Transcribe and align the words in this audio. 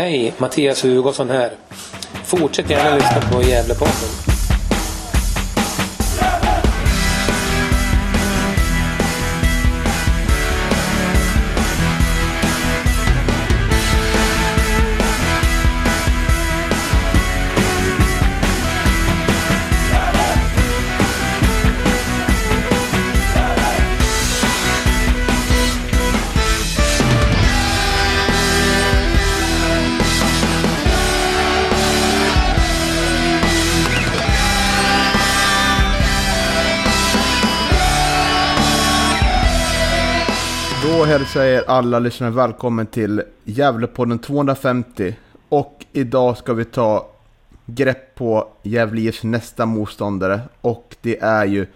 Hej, 0.00 0.34
Mattias 0.38 0.84
Hugosson 0.84 1.30
här. 1.30 1.52
Fortsätt 2.24 2.70
gärna 2.70 2.96
lyssna 2.96 3.20
på 3.32 3.42
Gävlepodden. 3.42 4.29
Hälsar 41.10 41.44
er 41.44 41.64
alla 41.66 41.98
lyssnare 41.98 42.30
välkommen 42.30 42.86
till 42.86 43.22
Gävlepodden 43.44 44.18
250. 44.18 45.16
Och 45.48 45.84
idag 45.92 46.36
ska 46.36 46.52
vi 46.54 46.64
ta 46.64 47.10
grepp 47.66 48.14
på 48.14 48.48
Gävle 48.62 49.00
IFs 49.00 49.24
nästa 49.24 49.66
motståndare. 49.66 50.40
Och 50.60 50.96
det 51.00 51.20
är 51.22 51.44
ju 51.44 51.66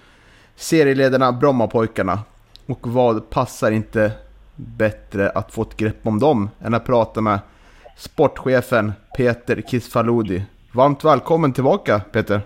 serieledarna 0.57 1.33
Brommapojkarna. 1.33 2.19
Och 2.67 2.87
vad 2.89 3.31
passar 3.31 3.71
inte 3.71 4.13
bättre 4.57 5.31
att 5.31 5.53
få 5.53 5.63
ett 5.63 5.77
grepp 5.77 6.07
om 6.07 6.19
dem 6.19 6.51
än 6.61 6.75
att 6.75 6.87
prata 6.87 7.21
med 7.21 7.39
sportchefen 7.97 8.93
Peter 9.17 9.63
Kisfaludi. 9.63 10.45
Varmt 10.73 11.05
välkommen 11.05 11.53
tillbaka 11.53 12.01
Peter! 12.13 12.41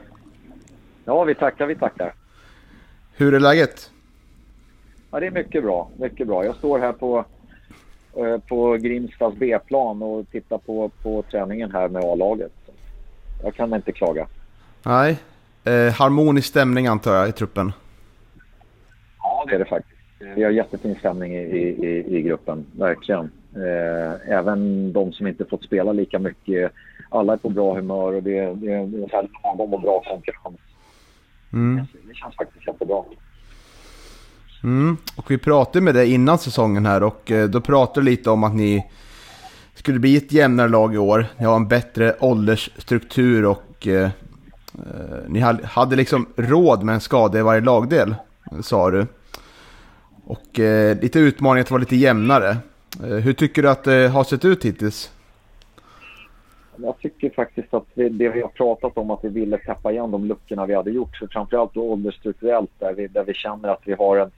Ja, 1.05 1.25
vi 1.25 1.35
tackar, 1.35 1.67
vi 1.67 1.77
tackar. 1.77 2.15
Hur 3.13 3.35
är 3.35 3.41
läget? 3.41 3.91
Ja, 5.11 5.21
det 5.21 5.27
är 5.27 5.31
mycket 5.31 5.63
bra. 5.63 5.91
Mycket 5.97 6.27
bra. 6.27 6.45
Jag 6.45 6.57
står 6.57 6.79
här 6.79 6.93
på, 6.93 7.25
eh, 8.17 8.39
på 8.39 8.77
Grimstads 8.77 9.37
B-plan 9.37 10.03
och 10.03 10.31
tittar 10.31 10.59
på, 10.59 10.91
på 11.03 11.23
träningen 11.31 11.71
här 11.73 11.89
med 11.89 12.05
A-laget. 12.05 12.53
Jag 13.43 13.55
kan 13.55 13.75
inte 13.75 13.93
klaga. 13.93 14.27
Nej, 14.83 15.19
eh, 15.65 15.93
harmonisk 15.93 16.49
stämning 16.49 16.87
antar 16.87 17.15
jag 17.15 17.29
i 17.29 17.33
truppen. 17.33 17.73
Ja, 19.23 19.45
det 19.49 19.55
är 19.55 19.59
det 19.59 19.65
faktiskt. 19.65 19.99
Vi 20.37 20.45
har 20.45 20.51
jättefin 20.51 20.95
stämning 20.95 21.35
i, 21.35 21.39
i, 21.39 22.17
i 22.17 22.23
gruppen, 22.23 22.67
verkligen. 22.79 23.31
Eh, 23.55 24.33
även 24.33 24.93
de 24.93 25.13
som 25.13 25.27
inte 25.27 25.45
fått 25.45 25.65
spela 25.65 25.93
lika 25.93 26.19
mycket. 26.19 26.73
Alla 27.11 27.33
är 27.33 27.37
på 27.37 27.49
bra 27.49 27.75
humör 27.75 28.13
och 28.13 28.23
det, 28.23 28.41
det, 28.41 28.87
det 28.87 29.03
är 29.03 29.09
så 29.09 29.29
lagom 29.43 29.75
och 29.75 29.81
bra 29.81 30.03
konkurrens. 30.07 30.61
Mm. 31.53 31.87
Det 32.09 32.15
känns 32.15 32.37
faktiskt 32.37 32.67
jättebra. 32.67 33.05
Mm. 34.63 34.97
Och 35.17 35.31
vi 35.31 35.39
pratade 35.39 35.81
med 35.81 35.95
dig 35.95 36.15
innan 36.15 36.39
säsongen 36.39 36.87
här 36.87 37.03
och 37.03 37.31
eh, 37.31 37.49
då 37.49 37.61
pratade 37.61 38.07
du 38.07 38.11
lite 38.11 38.31
om 38.31 38.45
att 38.45 38.55
ni 38.55 38.87
skulle 39.75 39.99
bli 39.99 40.17
ett 40.17 40.33
jämnare 40.33 40.69
lag 40.69 40.95
i 40.95 40.99
år. 40.99 41.27
Ni 41.39 41.45
har 41.45 41.57
en 41.57 41.69
bättre 41.69 42.17
åldersstruktur 42.21 43.45
och 43.45 43.87
eh, 43.87 44.05
eh 44.05 44.11
ni 45.29 45.41
hade 45.65 45.97
liksom 45.97 46.27
råd 46.37 46.83
med 46.83 46.95
en 46.95 47.01
skada 47.01 47.39
i 47.39 47.43
varje 47.43 47.61
lagdel, 47.61 48.15
sa 48.63 48.91
du. 48.91 49.07
Och 50.25 50.61
eh, 50.61 51.01
lite 51.01 51.19
utmaning 51.19 51.61
att 51.61 51.71
vara 51.71 51.81
lite 51.81 51.97
jämnare. 51.97 52.57
Eh, 53.05 53.09
hur 53.09 53.33
tycker 53.33 53.63
du 53.63 53.71
att 53.71 53.85
det 53.85 54.09
har 54.09 54.25
sett 54.25 54.45
ut 54.45 54.65
hittills? 54.65 55.13
Jag 56.77 56.99
tycker 56.99 57.31
faktiskt 57.31 57.75
att 57.75 57.87
det, 57.95 58.09
det 58.09 58.29
vi 58.29 58.41
har 58.41 58.49
pratat 58.49 58.99
om 58.99 59.11
att 59.11 59.25
vi 59.25 59.29
ville 59.29 59.59
täppa 59.59 59.93
igen 59.93 60.11
de 60.11 60.25
luckorna 60.25 60.67
vi 60.67 60.75
hade 60.75 60.91
gjort. 60.91 61.17
Så 61.17 61.29
framförallt 61.29 61.75
då 61.75 61.83
åldersstrukturellt 61.83 62.71
där 62.79 62.93
vi, 62.93 63.07
där 63.07 63.25
vi 63.25 63.35
känner 63.35 63.69
att 63.69 63.83
vi 63.85 63.93
har 63.93 64.17
en 64.17 64.31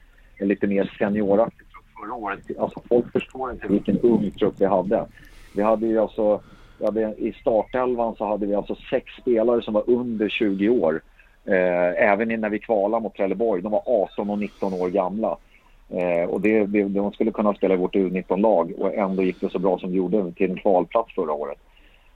lite 0.46 0.66
mer 0.66 0.94
senioraktig 0.98 1.68
trupp 1.68 1.84
förra 2.00 2.14
året. 2.14 2.40
Alltså 2.58 2.82
folk 2.88 3.12
förstår 3.12 3.52
inte 3.52 3.68
vilken 3.68 3.98
ung 3.98 4.30
trupp 4.30 4.54
vi 4.58 4.64
hade. 4.64 5.06
Vi 5.54 5.62
hade 5.62 5.86
ju 5.86 5.98
alltså, 5.98 6.40
hade, 6.84 7.14
i 7.18 7.32
startelvan 7.40 8.14
så 8.16 8.24
hade 8.24 8.46
vi 8.46 8.54
alltså 8.54 8.76
sex 8.90 9.12
spelare 9.20 9.62
som 9.62 9.74
var 9.74 9.90
under 9.90 10.28
20 10.28 10.68
år. 10.68 11.02
Eh, 11.44 12.10
även 12.10 12.40
när 12.40 12.48
vi 12.48 12.58
kvalade 12.58 13.02
mot 13.02 13.14
Trelleborg. 13.14 13.62
De 13.62 13.72
var 13.72 13.82
18 13.86 14.30
och 14.30 14.38
19 14.38 14.74
år 14.74 14.88
gamla. 14.88 15.36
Eh, 15.88 16.30
och 16.30 16.40
det, 16.40 16.66
det, 16.66 16.82
de 16.82 17.12
skulle 17.12 17.30
kunna 17.30 17.54
spela 17.54 17.74
i 17.74 17.76
vårt 17.76 17.94
U19-lag 17.94 18.72
och 18.78 18.94
ändå 18.94 19.22
gick 19.22 19.40
det 19.40 19.50
så 19.50 19.58
bra 19.58 19.78
som 19.78 19.90
det 19.90 19.96
gjorde 19.96 20.32
till 20.32 20.50
en 20.50 20.56
kvalplats 20.56 21.14
förra 21.14 21.32
året. 21.32 21.58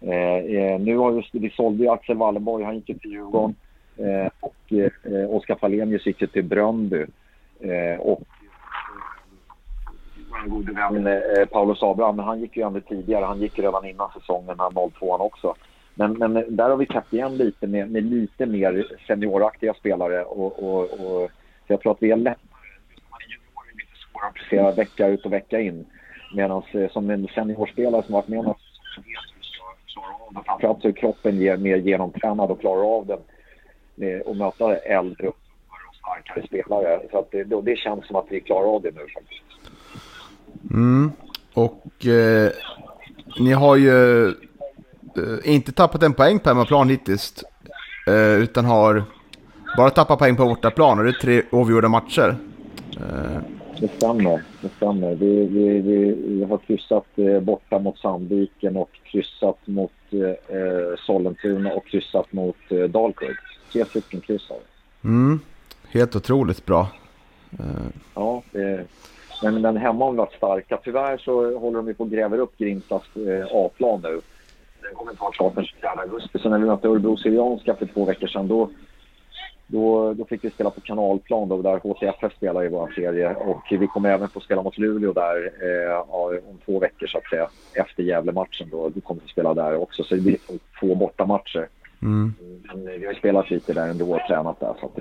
Eh, 0.00 0.36
eh 0.36 0.80
nu 0.80 0.96
har 0.96 1.12
vi, 1.12 1.22
vi 1.32 1.50
sålde 1.50 1.92
Axel 1.92 2.16
Wallenborg, 2.16 2.64
han 2.64 2.74
gick 2.74 2.86
till 2.86 3.10
Djurgården. 3.12 3.54
Eh, 3.96 4.30
och 4.40 4.72
eh, 4.72 5.30
Oskar 5.30 5.54
Falenius 5.54 6.06
gick 6.06 6.32
till 6.32 6.44
Bröndby. 6.44 7.04
Eh, 7.64 8.00
och 8.00 8.22
vår 10.30 10.48
gode 10.48 10.72
vän 10.72 11.06
eh, 11.06 11.46
Paulus 11.46 11.82
Abraham, 11.82 12.16
men 12.16 12.24
han 12.24 12.40
gick 12.40 12.56
ju 12.56 12.62
ännu 12.62 12.80
tidigare. 12.80 13.24
Han 13.24 13.40
gick 13.40 13.58
redan 13.58 13.84
innan 13.84 14.10
säsongen, 14.12 14.58
han 14.58 14.90
02 14.90 14.90
också. 15.00 15.54
Men, 15.94 16.12
men 16.12 16.56
där 16.56 16.70
har 16.70 16.76
vi 16.76 16.86
täppt 16.86 17.12
igen 17.12 17.36
lite 17.36 17.66
med, 17.66 17.90
med 17.90 18.02
lite 18.02 18.46
mer 18.46 18.86
senioraktiga 19.06 19.74
spelare. 19.74 20.24
Och, 20.24 20.62
och, 20.62 20.82
och, 20.82 21.30
så 21.66 21.72
jag 21.72 21.80
tror 21.80 21.92
att 21.92 22.02
vi 22.02 22.10
är 22.10 22.16
lättare. 22.16 22.38
Man 23.10 23.20
är 23.20 23.32
junior 23.32 23.62
är 23.72 23.76
lite 23.76 23.96
svårare 24.12 24.28
att 24.28 24.34
prestera 24.34 24.72
vecka 24.72 25.06
ut 25.06 25.26
och 25.26 25.32
vecka 25.32 25.60
in. 25.60 25.86
Medan 26.34 26.62
eh, 26.72 26.90
som 26.90 27.10
en 27.10 27.28
seniorspelare 27.28 28.02
som 28.02 28.14
varit 28.14 28.28
med 28.28 28.44
något 28.44 28.60
så 28.94 29.00
vet 29.00 29.06
du 29.34 29.92
klara 29.92 30.14
av 30.26 30.34
det. 30.34 30.40
Framförallt 30.46 30.82
så 30.82 30.88
är 30.88 30.92
kroppen 30.92 31.62
mer 31.62 31.76
genomtränad 31.76 32.50
och 32.50 32.60
klarar 32.60 32.96
av 32.96 33.06
den. 33.06 33.20
Eh, 34.08 34.20
och 34.20 34.36
möta 34.36 34.76
äldre 34.76 35.30
starkare 36.04 36.46
spelare. 36.46 37.00
Så 37.10 37.18
att 37.18 37.30
det, 37.30 37.44
det 37.44 37.76
känns 37.76 38.06
som 38.06 38.16
att 38.16 38.26
vi 38.30 38.40
klarar 38.40 38.74
av 38.74 38.82
det 38.82 38.90
nu 38.90 39.06
faktiskt. 39.14 39.42
Mm. 40.70 41.12
Och 41.54 42.06
eh, 42.06 42.50
ni 43.40 43.52
har 43.52 43.76
ju 43.76 44.28
eh, 44.28 44.34
inte 45.44 45.72
tappat 45.72 46.02
en 46.02 46.14
poäng 46.14 46.38
på 46.38 46.48
hemmaplan 46.48 46.88
hittills. 46.88 47.44
Eh, 48.06 48.42
utan 48.42 48.64
har 48.64 49.02
bara 49.76 49.90
tappat 49.90 50.18
poäng 50.18 50.36
på 50.36 50.44
bortaplan 50.44 50.98
och 50.98 51.04
det 51.04 51.10
är 51.10 51.12
tre 51.12 51.42
avgjorda 51.52 51.88
matcher. 51.88 52.36
Eh. 52.96 53.40
Det 53.80 53.88
stämmer. 53.88 54.42
Det 54.60 54.68
stämmer. 54.76 55.14
Vi, 55.14 55.46
vi, 55.46 55.80
vi, 55.80 56.44
har 56.44 56.58
kryssat 56.58 57.06
eh, 57.16 57.40
borta 57.40 57.78
mot 57.78 57.98
Sandviken 57.98 58.76
och 58.76 58.90
kryssat 59.04 59.58
mot 59.64 59.92
eh, 60.10 60.98
Sollentuna 61.06 61.72
och 61.72 61.86
kryssat 61.86 62.32
mot 62.32 62.56
eh, 62.68 62.78
Dalkurd. 62.78 63.36
Tre 63.72 63.84
stycken 63.84 64.20
kryss 64.20 64.48
har 64.48 64.56
vi. 64.56 65.08
Mm. 65.08 65.40
Helt 65.94 66.16
otroligt 66.16 66.66
bra. 66.66 66.88
Ja, 68.14 68.42
det, 68.52 68.86
men, 69.42 69.60
men 69.60 69.76
hemma 69.76 70.04
har 70.04 70.12
vi 70.12 70.18
varit 70.18 70.32
starka. 70.32 70.78
Tyvärr 70.84 71.18
så 71.18 71.58
håller 71.58 71.82
de 71.82 71.94
på 71.94 72.04
att 72.04 72.10
gräva 72.10 72.36
upp 72.36 72.58
Grimstads 72.58 73.16
eh, 73.16 73.46
A-plan 73.52 74.00
nu. 74.02 74.20
Den 74.82 74.94
kommer 74.94 75.10
inte 75.10 75.22
vara 75.22 75.32
klart 75.32 75.54
den 75.54 75.64
24 75.64 75.90
augusti. 75.90 76.38
Så 76.38 76.48
när 76.48 76.58
vi 76.58 76.66
mötte 76.66 76.88
Örebro 76.88 77.16
Syrianska 77.16 77.74
för 77.74 77.86
två 77.86 78.04
veckor 78.04 78.26
sedan 78.26 78.48
då, 78.48 78.70
då, 79.66 80.14
då 80.14 80.24
fick 80.24 80.44
vi 80.44 80.50
spela 80.50 80.70
på 80.70 80.80
kanalplan 80.80 81.48
då, 81.48 81.62
där 81.62 81.78
HTFF 81.78 82.36
spelar 82.36 82.64
i 82.64 82.68
vår 82.68 82.92
serie. 82.96 83.34
Och 83.34 83.62
vi 83.70 83.86
kommer 83.86 84.08
även 84.10 84.28
få 84.28 84.40
spela 84.40 84.62
mot 84.62 84.78
Luleå 84.78 85.12
där 85.12 85.52
eh, 85.62 86.00
om 86.48 86.58
två 86.64 86.78
veckor 86.78 87.06
så 87.06 87.18
att 87.18 87.28
säga. 87.30 87.48
Efter 87.74 88.02
Gävle-matchen 88.02 88.68
då. 88.70 88.88
Då 88.88 89.00
kommer 89.00 89.20
vi 89.20 89.28
spela 89.28 89.54
där 89.54 89.76
också. 89.76 90.04
Så 90.04 90.14
det 90.14 90.20
blir 90.20 90.36
två 90.80 90.94
bortamatcher. 90.94 91.68
Mm. 92.02 92.34
Men 92.64 93.00
vi 93.00 93.06
har 93.06 93.14
spelat 93.14 93.50
lite 93.50 93.72
där 93.72 93.88
ändå 93.88 94.14
och 94.14 94.20
tränat 94.28 94.60
där. 94.60 94.74
Så 94.80 94.86
att 94.86 94.98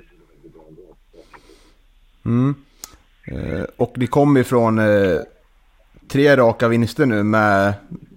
Mm. 2.24 2.54
Eh, 3.26 3.64
och 3.76 3.98
ni 3.98 4.06
kommer 4.06 4.40
ifrån 4.40 4.78
eh, 4.78 5.20
tre 6.08 6.36
raka 6.36 6.68
vinster 6.68 7.06
nu 7.06 7.22
med, 7.22 7.74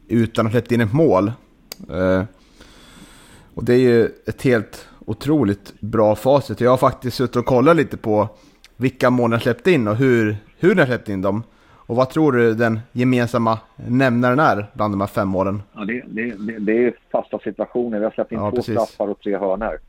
utan 0.08 0.46
att 0.46 0.52
släppt 0.52 0.72
in 0.72 0.82
ett 0.82 0.94
mål. 0.94 1.32
Eh, 1.90 2.24
och 3.54 3.64
det 3.64 3.74
är 3.74 3.80
ju 3.80 4.10
ett 4.28 4.42
helt 4.42 4.88
otroligt 5.06 5.74
bra 5.80 6.16
facit. 6.16 6.62
Jag 6.62 6.70
har 6.70 6.78
faktiskt 6.78 7.18
suttit 7.18 7.36
och 7.36 7.46
kollat 7.46 7.76
lite 7.76 7.98
på 7.98 8.30
vilka 8.78 9.10
mål 9.10 9.30
ni 9.30 9.36
har 9.36 9.42
släppt 9.42 9.68
in 9.68 9.88
och 9.88 9.96
hur, 9.96 10.38
hur 10.60 10.76
ni 10.76 10.82
har 10.82 10.88
släppt 10.88 11.10
in 11.10 11.22
dem. 11.22 11.44
Och 11.88 11.96
vad 11.96 12.10
tror 12.10 12.32
du 12.32 12.54
den 12.54 12.80
gemensamma 12.92 13.60
nämnaren 13.76 14.40
är 14.40 14.66
bland 14.74 14.94
de 14.94 15.02
här 15.02 15.08
fem 15.08 15.28
målen? 15.28 15.62
Ja, 15.74 15.86
det, 15.86 16.04
det, 16.08 16.36
det, 16.38 16.60
det 16.60 16.86
är 16.86 16.94
fasta 17.12 17.40
situationer. 17.40 18.00
Vi 18.00 18.04
har 18.04 18.12
släppt 18.12 18.32
in 18.32 18.40
ja, 18.40 18.50
två 18.50 18.56
precis. 18.56 18.74
straffar 18.74 19.08
och 19.08 19.20
tre 19.20 19.38
hörnor. 19.38 19.80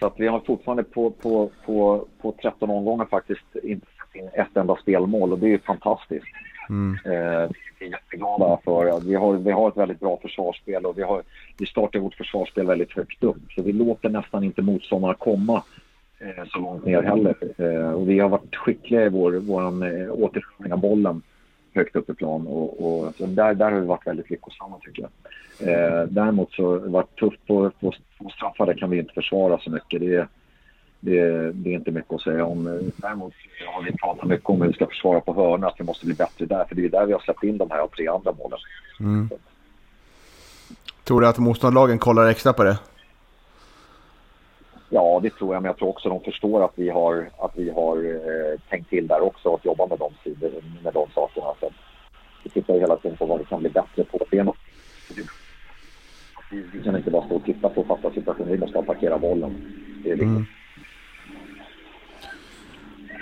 Så 0.00 0.06
att 0.06 0.20
vi 0.20 0.26
har 0.26 0.40
fortfarande 0.40 0.82
på, 0.82 1.10
på, 1.10 1.50
på, 1.66 2.06
på 2.20 2.34
13 2.42 2.70
omgångar 2.70 3.04
faktiskt 3.04 3.56
inte 3.62 3.86
släppt 3.96 4.16
in 4.16 4.40
ett 4.40 4.56
enda 4.56 4.76
spelmål 4.76 5.32
och 5.32 5.38
det 5.38 5.54
är 5.54 5.58
fantastiskt. 5.58 6.26
Mm. 6.68 6.98
Eh, 7.04 7.50
vi 7.78 7.86
är 7.86 7.90
jätteglada 7.90 8.58
för. 8.64 9.00
Vi 9.00 9.14
har, 9.14 9.32
vi 9.32 9.50
har 9.50 9.68
ett 9.68 9.76
väldigt 9.76 10.00
bra 10.00 10.18
försvarsspel 10.22 10.86
och 10.86 10.98
vi, 10.98 11.02
har, 11.02 11.22
vi 11.58 11.66
startar 11.66 11.98
vårt 11.98 12.14
försvarsspel 12.14 12.66
väldigt 12.66 12.92
högt 12.92 13.24
upp. 13.24 13.52
Så 13.54 13.62
vi 13.62 13.72
låter 13.72 14.08
nästan 14.08 14.44
inte 14.44 14.62
motståndarna 14.62 15.14
komma 15.14 15.62
eh, 16.18 16.44
så 16.46 16.58
långt 16.58 16.84
ner 16.84 17.02
heller. 17.02 17.34
Eh, 17.58 17.90
och 17.90 18.08
vi 18.08 18.18
har 18.18 18.28
varit 18.28 18.56
skickliga 18.56 19.04
i 19.04 19.08
vår, 19.08 19.32
vår 19.32 19.62
eh, 19.62 20.12
återföring 20.12 20.72
av 20.72 20.80
bollen 20.80 21.22
högt 21.74 21.96
upp 21.96 22.10
i 22.10 22.14
plan. 22.14 22.46
Och, 22.46 22.86
och 22.86 23.14
så 23.14 23.26
där, 23.26 23.54
där 23.54 23.70
har 23.70 23.80
vi 23.80 23.86
varit 23.86 24.06
väldigt 24.06 24.30
lyckosamma 24.30 24.78
tycker 24.80 25.02
jag. 25.02 25.10
Eh, 25.68 26.06
däremot 26.08 26.52
så 26.52 26.70
har 26.70 26.78
det 26.78 26.88
varit 26.88 27.16
tufft 27.16 27.46
på, 27.46 27.70
på, 27.70 27.92
på 28.18 28.28
straffar. 28.28 28.56
Det 28.58 28.64
kan 28.76 28.90
vi 28.90 28.98
inte 28.98 29.14
försvara 29.14 29.58
så 29.58 29.70
mycket. 29.70 30.00
Det, 30.00 30.28
det, 31.00 31.52
det, 31.52 31.70
är 31.70 31.74
inte 31.74 31.90
mycket 31.90 32.12
att 32.12 32.22
säga 32.22 32.44
om. 32.44 32.64
Däremot 32.96 33.34
har 33.66 33.82
vi 33.82 33.92
pratat 33.92 34.28
mycket 34.28 34.50
om 34.50 34.62
hur 34.62 34.68
vi 34.68 34.74
ska 34.74 34.86
försvara 34.86 35.20
på 35.20 35.34
hörna, 35.34 35.66
att 35.66 35.80
vi 35.80 35.84
måste 35.84 36.06
bli 36.06 36.14
bättre 36.14 36.46
där. 36.46 36.64
För 36.64 36.74
det 36.74 36.84
är 36.84 36.88
där 36.88 37.06
vi 37.06 37.12
har 37.12 37.20
släppt 37.20 37.42
in 37.42 37.58
de 37.58 37.70
här 37.70 37.86
tre 37.86 38.08
andra 38.08 38.32
målen. 38.32 38.58
Mm. 39.00 39.30
Tror 41.04 41.20
du 41.20 41.26
att 41.26 41.38
motståndarlagen 41.38 41.98
kollar 41.98 42.26
extra 42.26 42.52
på 42.52 42.64
det? 42.64 42.78
Ja, 44.88 45.20
det 45.22 45.30
tror 45.30 45.54
jag. 45.54 45.62
Men 45.62 45.68
jag 45.68 45.76
tror 45.76 45.88
också 45.88 46.08
att 46.08 46.22
de 46.22 46.30
förstår 46.30 46.64
att 46.64 46.72
vi 46.74 46.90
har, 46.90 47.30
att 47.38 47.52
vi 47.54 47.70
har 47.70 47.96
eh, 47.96 48.60
tänkt 48.68 48.90
till 48.90 49.06
där 49.06 49.20
också 49.20 49.48
och 49.48 49.66
jobba 49.66 49.86
med 49.86 49.98
de 49.98 50.12
sidor, 50.24 50.50
med 50.84 50.94
de 50.94 51.06
sakerna. 51.14 51.46
Så 51.60 51.70
vi 52.44 52.50
tittar 52.50 52.74
hela 52.74 52.96
tiden 52.96 53.16
på 53.16 53.26
vad 53.26 53.38
vi 53.38 53.44
kan 53.44 53.60
bli 53.60 53.70
bättre 53.70 54.04
på. 54.04 54.26
Det 54.30 54.38
är 54.38 54.44
något, 54.44 54.56
vi, 56.50 56.82
kan 56.84 56.96
inte 56.96 57.10
bara 57.10 57.26
stå 57.26 57.36
och 57.36 57.44
titta 57.44 57.68
på 57.68 57.84
fasta 57.84 58.10
situationer. 58.10 58.52
Vi 58.52 58.58
måste 58.58 58.78
attackera 58.78 59.18
bollen. 59.18 59.54
Det 60.02 60.10
är 60.10 60.14
viktigt. 60.14 60.28
Mm. 60.28 60.46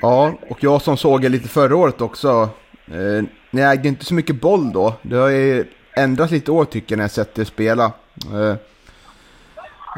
Ja, 0.03 0.35
och 0.49 0.65
jag 0.65 0.83
som 0.83 0.97
såg 0.97 1.25
er 1.25 1.29
lite 1.29 1.49
förra 1.49 1.77
året 1.77 2.01
också. 2.01 2.49
Eh, 2.87 3.25
ni 3.51 3.61
ägde 3.61 3.89
inte 3.89 4.05
så 4.05 4.15
mycket 4.15 4.41
boll 4.41 4.73
då. 4.73 4.95
Det 5.03 5.17
har 5.17 5.29
ju 5.29 5.65
ändrats 5.97 6.33
lite 6.33 6.51
år 6.51 6.65
tycker 6.65 6.93
jag 6.93 6.97
när 6.97 7.05
jag 7.05 7.11
sett 7.11 7.39
er 7.39 7.45
spela. 7.45 7.93
Eh, 8.33 8.57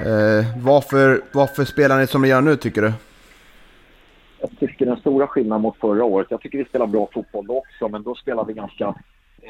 eh, 0.06 0.44
varför, 0.56 1.22
varför 1.32 1.64
spelar 1.64 1.98
ni 1.98 2.06
som 2.06 2.22
ni 2.22 2.28
gör 2.28 2.40
nu 2.40 2.56
tycker 2.56 2.82
du? 2.82 2.92
Jag 4.40 4.50
tycker 4.58 4.86
den 4.86 4.96
stora 4.96 5.26
skillnaden 5.26 5.62
mot 5.62 5.76
förra 5.76 6.04
året, 6.04 6.26
jag 6.30 6.40
tycker 6.40 6.58
vi 6.58 6.64
spelar 6.64 6.86
bra 6.86 7.08
fotboll 7.12 7.46
då 7.46 7.58
också, 7.58 7.88
men 7.88 8.02
då 8.02 8.14
spelar 8.14 8.44
vi 8.44 8.52
ganska 8.52 8.94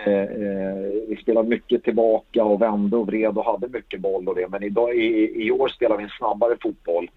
Eh, 0.04 0.22
eh, 0.22 0.76
vi 1.08 1.18
spelade 1.22 1.48
mycket 1.48 1.84
tillbaka 1.84 2.44
och 2.44 2.62
vände 2.62 2.96
och 2.96 3.06
vred 3.06 3.38
och 3.38 3.44
hade 3.44 3.68
mycket 3.68 4.00
boll 4.00 4.28
och 4.28 4.34
det. 4.34 4.48
Men 4.48 4.62
idag, 4.62 4.96
i, 4.96 5.32
i 5.46 5.50
år 5.50 5.68
spelar 5.68 5.96
vi 5.96 6.04
en 6.04 6.10
snabbare 6.18 6.56
fotboll 6.62 7.10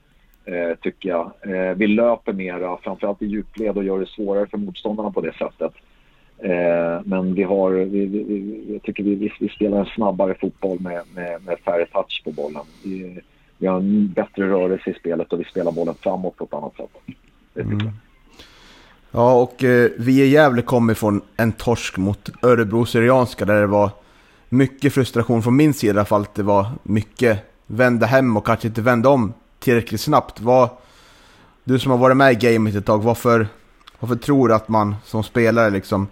eh, 0.45 0.75
tycker 0.81 1.09
jag. 1.09 1.31
Eh, 1.41 1.75
vi 1.75 1.87
löper 1.87 2.33
mera, 2.33 2.77
framförallt 2.77 3.21
i 3.21 3.25
djupled 3.25 3.77
och 3.77 3.83
gör 3.83 3.99
det 3.99 4.05
svårare 4.05 4.47
för 4.47 4.57
motståndarna 4.57 5.11
på 5.11 5.21
det 5.21 5.33
sättet. 5.33 5.73
Eh, 6.37 7.01
men 7.05 7.33
vi 7.33 7.43
har, 7.43 7.71
vi, 7.71 8.05
vi, 8.05 8.65
jag 8.73 8.83
tycker 8.83 9.03
vi, 9.03 9.31
vi, 9.39 9.49
spelar 9.49 9.79
en 9.79 9.85
snabbare 9.85 10.35
fotboll 10.41 10.79
med, 10.79 11.01
med, 11.15 11.45
med 11.45 11.59
färre 11.59 11.85
touch 11.85 12.21
på 12.23 12.31
bollen. 12.31 12.63
Vi, 12.83 13.19
vi 13.57 13.67
har 13.67 13.77
en 13.77 14.07
bättre 14.07 14.49
rörelse 14.49 14.89
i 14.89 14.93
spelet 14.93 15.33
och 15.33 15.39
vi 15.39 15.43
spelar 15.43 15.71
bollen 15.71 15.95
framåt 15.95 16.37
på 16.37 16.43
ett 16.43 16.53
annat 16.53 16.75
sätt. 16.75 16.89
Det 17.53 17.63
tycker 17.63 17.73
mm. 17.73 17.85
jag. 17.85 18.08
Ja, 19.11 19.33
och 19.33 19.63
eh, 19.63 19.89
vi 19.97 20.21
i 20.21 20.27
Gävle 20.27 20.61
kommer 20.61 20.93
från 20.93 21.21
en 21.37 21.51
torsk 21.51 21.97
mot 21.97 22.29
Örebro 22.41 22.85
Syrianska 22.85 23.45
där 23.45 23.61
det 23.61 23.67
var 23.67 23.91
mycket 24.49 24.93
frustration 24.93 25.43
från 25.43 25.55
min 25.55 25.73
sida 25.73 25.93
i 25.93 25.97
alla 25.97 26.05
fall. 26.05 26.21
Att 26.21 26.35
det 26.35 26.43
var 26.43 26.67
mycket 26.83 27.39
vända 27.67 28.05
hem 28.05 28.37
och 28.37 28.45
kanske 28.45 28.67
inte 28.67 28.81
vända 28.81 29.09
om 29.09 29.33
tillräckligt 29.59 30.01
snabbt. 30.01 30.41
Vad, 30.41 30.69
du 31.63 31.79
som 31.79 31.91
har 31.91 31.97
varit 31.97 32.17
med 32.17 32.31
i 32.31 32.35
gamet 32.35 32.75
ett 32.75 32.85
tag, 32.85 33.03
varför, 33.03 33.47
varför 33.99 34.15
tror 34.15 34.47
du 34.47 34.53
att 34.53 34.69
man 34.69 34.95
som 35.05 35.23
spelare 35.23 35.69
liksom 35.69 36.07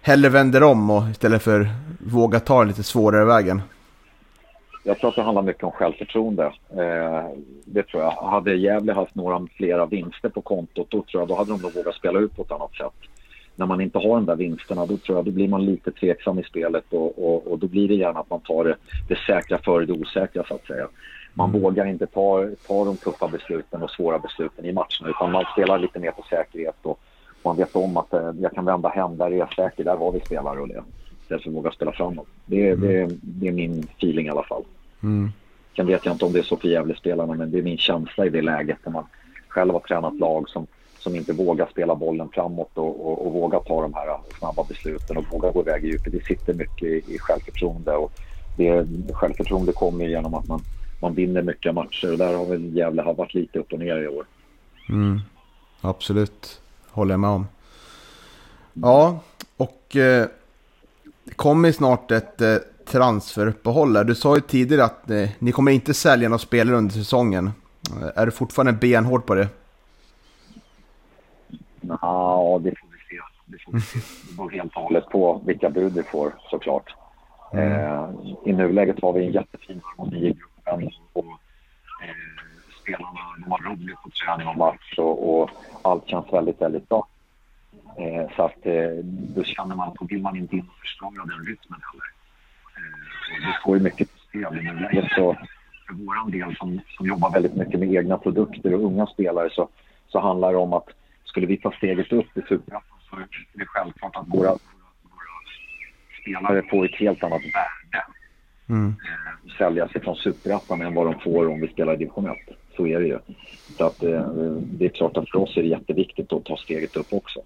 hellre 0.00 0.28
vänder 0.28 0.62
om 0.62 0.90
och 0.90 1.10
istället 1.10 1.42
för 1.42 1.68
våga 1.98 2.40
ta 2.40 2.58
den 2.58 2.68
lite 2.68 2.82
svårare 2.82 3.24
vägen? 3.24 3.62
Jag 4.86 4.98
tror 4.98 5.10
att 5.10 5.16
det 5.16 5.22
handlar 5.22 5.42
mycket 5.42 5.64
om 5.64 5.70
självförtroende. 5.70 6.44
Eh, 6.70 7.28
det 7.64 7.82
tror 7.82 8.02
jag. 8.02 8.10
Hade 8.10 8.54
Gävle 8.54 8.92
haft 8.92 9.14
några 9.14 9.46
flera 9.56 9.86
vinster 9.86 10.28
på 10.28 10.40
kontot 10.40 10.86
då 10.90 11.02
tror 11.02 11.20
jag 11.20 11.28
då 11.28 11.34
hade 11.34 11.50
de 11.50 11.62
nog 11.62 11.74
vågat 11.74 11.94
spela 11.94 12.18
ut 12.18 12.36
på 12.36 12.42
ett 12.42 12.52
annat 12.52 12.74
sätt. 12.74 13.10
När 13.56 13.66
man 13.66 13.80
inte 13.80 13.98
har 13.98 14.14
de 14.14 14.26
där 14.26 14.36
vinsterna 14.36 14.86
då 14.86 14.96
tror 14.96 15.18
jag 15.18 15.24
då 15.24 15.30
blir 15.30 15.48
man 15.48 15.64
lite 15.64 15.90
tveksam 15.90 16.38
i 16.38 16.42
spelet 16.42 16.84
och, 16.90 17.24
och, 17.26 17.52
och 17.52 17.58
då 17.58 17.66
blir 17.66 17.88
det 17.88 17.94
gärna 17.94 18.20
att 18.20 18.30
man 18.30 18.40
tar 18.40 18.64
det, 18.64 18.76
det 19.08 19.18
säkra 19.26 19.58
före 19.58 19.86
det 19.86 19.92
osäkra 19.92 20.44
så 20.48 20.54
att 20.54 20.66
säga. 20.66 20.88
Man 21.34 21.50
mm. 21.50 21.62
vågar 21.62 21.86
inte 21.86 22.06
ta, 22.06 22.48
ta 22.66 22.84
de 22.84 22.96
tuffa 22.96 23.28
besluten 23.28 23.82
och 23.82 23.90
svåra 23.90 24.18
besluten 24.18 24.64
i 24.64 24.72
matcherna 24.72 25.08
utan 25.08 25.32
man 25.32 25.44
spelar 25.52 25.78
lite 25.78 25.98
mer 25.98 26.10
på 26.10 26.22
säkerhet 26.30 26.76
och 26.82 27.00
man 27.42 27.56
vet 27.56 27.76
om 27.76 27.96
att 27.96 28.12
eh, 28.12 28.30
jag 28.40 28.52
kan 28.52 28.64
vända 28.64 28.88
hem, 28.88 29.16
där 29.16 29.26
är 29.26 29.36
jag 29.36 29.54
säker, 29.54 29.84
där 29.84 29.96
har 29.96 30.12
vi 30.12 30.20
spelare 30.20 30.60
och 30.60 30.68
det. 30.68 30.82
Istället 31.24 31.42
för 31.42 31.50
att 31.50 31.56
våga 31.56 31.70
spela 31.70 31.92
framåt. 31.92 32.28
Det, 32.46 32.68
mm. 32.68 32.80
det, 32.80 33.16
det 33.22 33.48
är 33.48 33.52
min 33.52 33.86
feeling 33.96 34.26
i 34.26 34.30
alla 34.30 34.42
fall. 34.42 34.62
Mm. 35.02 35.32
Sen 35.76 35.86
vet 35.86 36.04
jag 36.04 36.14
inte 36.14 36.24
om 36.24 36.32
det 36.32 36.38
är 36.38 36.42
så 36.42 36.56
för 36.56 36.68
Gävle-spelarna 36.68 37.34
men 37.34 37.50
det 37.50 37.58
är 37.58 37.62
min 37.62 37.78
känsla 37.78 38.26
i 38.26 38.28
det 38.28 38.42
läget 38.42 38.78
när 38.84 38.92
man 38.92 39.04
själv 39.48 39.72
har 39.72 39.80
tränat 39.80 40.18
lag 40.18 40.48
som, 40.48 40.66
som 40.98 41.16
inte 41.16 41.32
vågar 41.32 41.66
spela 41.66 41.94
bollen 41.94 42.28
framåt 42.32 42.70
och, 42.74 43.06
och, 43.06 43.26
och 43.26 43.32
vågar 43.32 43.60
ta 43.60 43.82
de 43.82 43.94
här 43.94 44.18
snabba 44.38 44.64
besluten 44.68 45.16
och 45.16 45.24
vågar 45.32 45.52
gå 45.52 45.60
iväg 45.60 45.84
i 45.84 45.88
djupet. 45.88 46.12
Det 46.12 46.24
sitter 46.24 46.54
mycket 46.54 46.88
i, 46.88 47.14
i 47.14 47.18
självförtroende 47.18 47.92
och 47.92 48.12
det, 48.56 48.86
självförtroende 49.12 49.72
kommer 49.72 50.04
genom 50.04 50.34
att 50.34 50.48
man 50.48 50.60
man 51.04 51.14
vinner 51.14 51.42
mycket 51.42 51.74
matcher 51.74 52.12
och 52.12 52.18
där 52.18 52.34
har 52.34 52.46
väl 52.46 52.76
Gävle 52.76 53.02
varit 53.02 53.34
lite 53.34 53.58
upp 53.58 53.72
och 53.72 53.78
ner 53.78 53.96
i 53.96 54.08
år. 54.08 54.26
Mm, 54.88 55.20
absolut, 55.80 56.60
håller 56.90 57.12
jag 57.12 57.20
med 57.20 57.30
om. 57.30 57.46
Ja, 58.72 59.18
och 59.56 59.96
eh, 59.96 60.26
det 61.24 61.34
kommer 61.34 61.72
snart 61.72 62.10
ett 62.10 62.40
eh, 62.40 62.56
transferuppehåll. 62.86 64.06
Du 64.06 64.14
sa 64.14 64.34
ju 64.34 64.40
tidigare 64.40 64.84
att 64.84 65.10
eh, 65.10 65.28
ni 65.38 65.52
kommer 65.52 65.72
inte 65.72 65.94
sälja 65.94 66.28
några 66.28 66.38
spelare 66.38 66.76
under 66.76 66.94
säsongen. 66.94 67.50
Eh, 68.02 68.22
är 68.22 68.26
du 68.26 68.32
fortfarande 68.32 68.72
benhård 68.72 69.26
på 69.26 69.34
det? 69.34 69.48
Ja, 71.80 72.60
det 72.62 72.70
får 72.70 72.88
vi 72.88 73.16
se. 73.16 73.22
Det, 73.46 73.58
får 73.64 73.72
vi 73.72 73.80
se. 73.80 73.98
det 74.28 74.36
beror 74.36 74.50
helt 74.50 74.76
och 74.76 74.82
hållet 74.82 75.08
på 75.08 75.42
vilka 75.46 75.70
bud 75.70 75.92
vi 75.94 76.02
får 76.02 76.34
såklart. 76.50 76.94
Mm. 77.52 77.72
Eh, 77.72 78.08
I 78.44 78.52
nuläget 78.52 79.02
har 79.02 79.12
vi 79.12 79.26
en 79.26 79.32
jättefin 79.32 79.80
harmoni 79.84 80.26
i 80.26 80.32
gruppen 80.32 80.90
och 81.12 81.24
eh, 81.24 82.14
spelarna 82.82 83.20
de 83.38 83.50
har 83.50 83.58
roligt 83.58 84.02
på 84.02 84.10
träning 84.10 84.48
och 84.48 84.56
match 84.56 84.98
och, 84.98 85.40
och, 85.40 85.50
allt 85.82 86.06
känns 86.06 86.32
väldigt, 86.32 86.60
väldigt 86.60 86.88
bra. 86.88 87.06
Eh, 87.98 88.36
så 88.36 88.42
att 88.42 88.66
eh, 88.66 88.90
då 89.04 89.44
känner 89.44 89.76
man, 89.76 89.96
då 90.00 90.06
vill 90.06 90.22
man 90.22 90.36
inte 90.36 90.56
in 90.56 90.68
och 90.68 90.80
förstöra 90.80 91.24
den 91.24 91.46
rytmen 91.46 91.80
heller. 91.90 92.08
Eh, 92.76 93.46
det 93.46 93.60
står 93.60 93.76
ju 93.76 93.82
mycket 93.82 94.12
på 94.12 94.18
spel. 94.18 94.62
Men 94.62 94.76
läget 94.76 95.12
så 95.12 95.36
för 95.86 95.94
vår 95.94 96.30
del 96.30 96.56
som, 96.56 96.80
som 96.96 97.06
jobbar 97.06 97.30
väldigt 97.30 97.56
mycket 97.56 97.80
med 97.80 97.92
egna 97.92 98.18
produkter 98.18 98.74
och 98.74 98.84
unga 98.84 99.06
spelare 99.06 99.50
så, 99.52 99.68
så 100.08 100.20
handlar 100.20 100.52
det 100.52 100.58
om 100.58 100.72
att 100.72 100.88
skulle 101.24 101.46
vi 101.46 101.56
ta 101.56 101.72
steget 101.72 102.12
upp 102.12 102.38
i 102.38 102.42
Superettan 102.48 102.98
så 103.10 103.16
är 103.16 103.26
det 103.52 103.66
självklart 103.66 104.16
att 104.16 104.28
våra, 104.28 104.50
våra 104.50 104.58
spelare 106.22 106.62
får 106.70 106.84
ett 106.84 106.94
helt 106.94 107.22
annat 107.22 107.42
värde 107.42 108.04
mm. 108.68 108.88
eh, 108.88 109.56
sälja 109.58 109.88
sig 109.88 110.00
från 110.00 110.16
superettan 110.16 110.80
än 110.80 110.94
vad 110.94 111.06
de 111.06 111.20
får 111.20 111.48
om 111.48 111.60
vi 111.60 111.68
spelar 111.68 111.94
i 111.94 111.96
division 111.96 112.26
1. 112.26 112.36
Så 112.76 112.86
är 112.86 113.00
det 113.00 113.06
ju. 113.06 113.18
Så 113.78 113.86
att, 113.86 114.02
eh, 114.02 114.26
det 114.56 114.84
är 114.84 114.88
klart 114.88 115.16
att 115.16 115.30
för 115.30 115.38
oss 115.38 115.56
är 115.56 115.62
det 115.62 115.68
jätteviktigt 115.68 116.32
att 116.32 116.44
ta 116.44 116.56
steget 116.56 116.96
upp 116.96 117.12
också. 117.12 117.40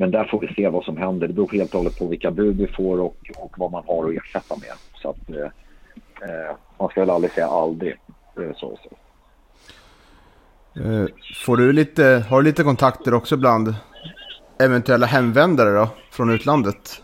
Men 0.00 0.10
där 0.10 0.24
får 0.24 0.40
vi 0.40 0.54
se 0.54 0.68
vad 0.68 0.84
som 0.84 0.96
händer. 0.96 1.28
Det 1.28 1.34
beror 1.34 1.48
helt 1.48 1.74
och 1.74 1.78
hållet 1.78 1.98
på 1.98 2.06
vilka 2.06 2.30
bud 2.30 2.56
vi 2.56 2.66
får 2.66 3.00
och, 3.00 3.16
och 3.36 3.54
vad 3.58 3.70
man 3.70 3.84
har 3.86 4.08
att 4.08 4.16
ersätta 4.16 4.56
med. 4.56 4.72
Så 4.94 5.10
att, 5.10 5.30
eh, 5.30 5.42
eh 6.30 6.56
man 6.78 6.88
ska 6.88 7.00
väl 7.00 7.10
aldrig 7.10 7.32
säga 7.32 7.46
aldrig. 7.46 7.96
Så, 8.34 8.52
så. 8.82 8.90
Eh, 10.80 11.06
får 11.44 11.56
du 11.56 11.72
lite, 11.72 12.24
har 12.28 12.42
du 12.42 12.44
lite 12.44 12.62
kontakter 12.62 13.14
också 13.14 13.36
bland 13.36 13.74
eventuella 14.58 15.06
hemvändare 15.06 15.70
då, 15.70 15.88
från 16.10 16.30
utlandet? 16.30 17.02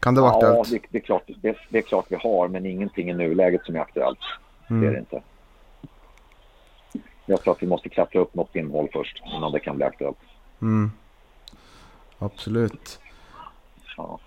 Kan 0.00 0.14
det 0.14 0.20
vara 0.20 0.32
aktuellt? 0.32 0.68
Ja, 0.70 0.78
det, 0.78 0.86
det, 0.90 0.98
är 0.98 1.02
klart, 1.02 1.22
det, 1.42 1.56
det, 1.68 1.78
är 1.78 1.82
klart 1.82 2.06
vi 2.08 2.16
har, 2.16 2.48
men 2.48 2.66
ingenting 2.66 3.10
i 3.10 3.14
nuläget 3.14 3.64
som 3.64 3.76
är 3.76 3.80
aktuellt. 3.80 4.18
Mm. 4.70 4.82
Det 4.82 4.88
är 4.88 4.92
det 4.92 4.98
inte. 4.98 5.22
Jag 7.26 7.42
tror 7.42 7.54
att 7.54 7.62
vi 7.62 7.66
måste 7.66 7.88
klättra 7.88 8.20
upp 8.20 8.34
något 8.34 8.56
innehåll 8.56 8.88
först 8.92 9.22
innan 9.36 9.52
det 9.52 9.60
kan 9.60 9.76
bli 9.76 9.84
aktuellt. 9.84 10.18
Mm. 10.62 10.90
Absolut. 12.18 13.00
Ja. 13.96 14.20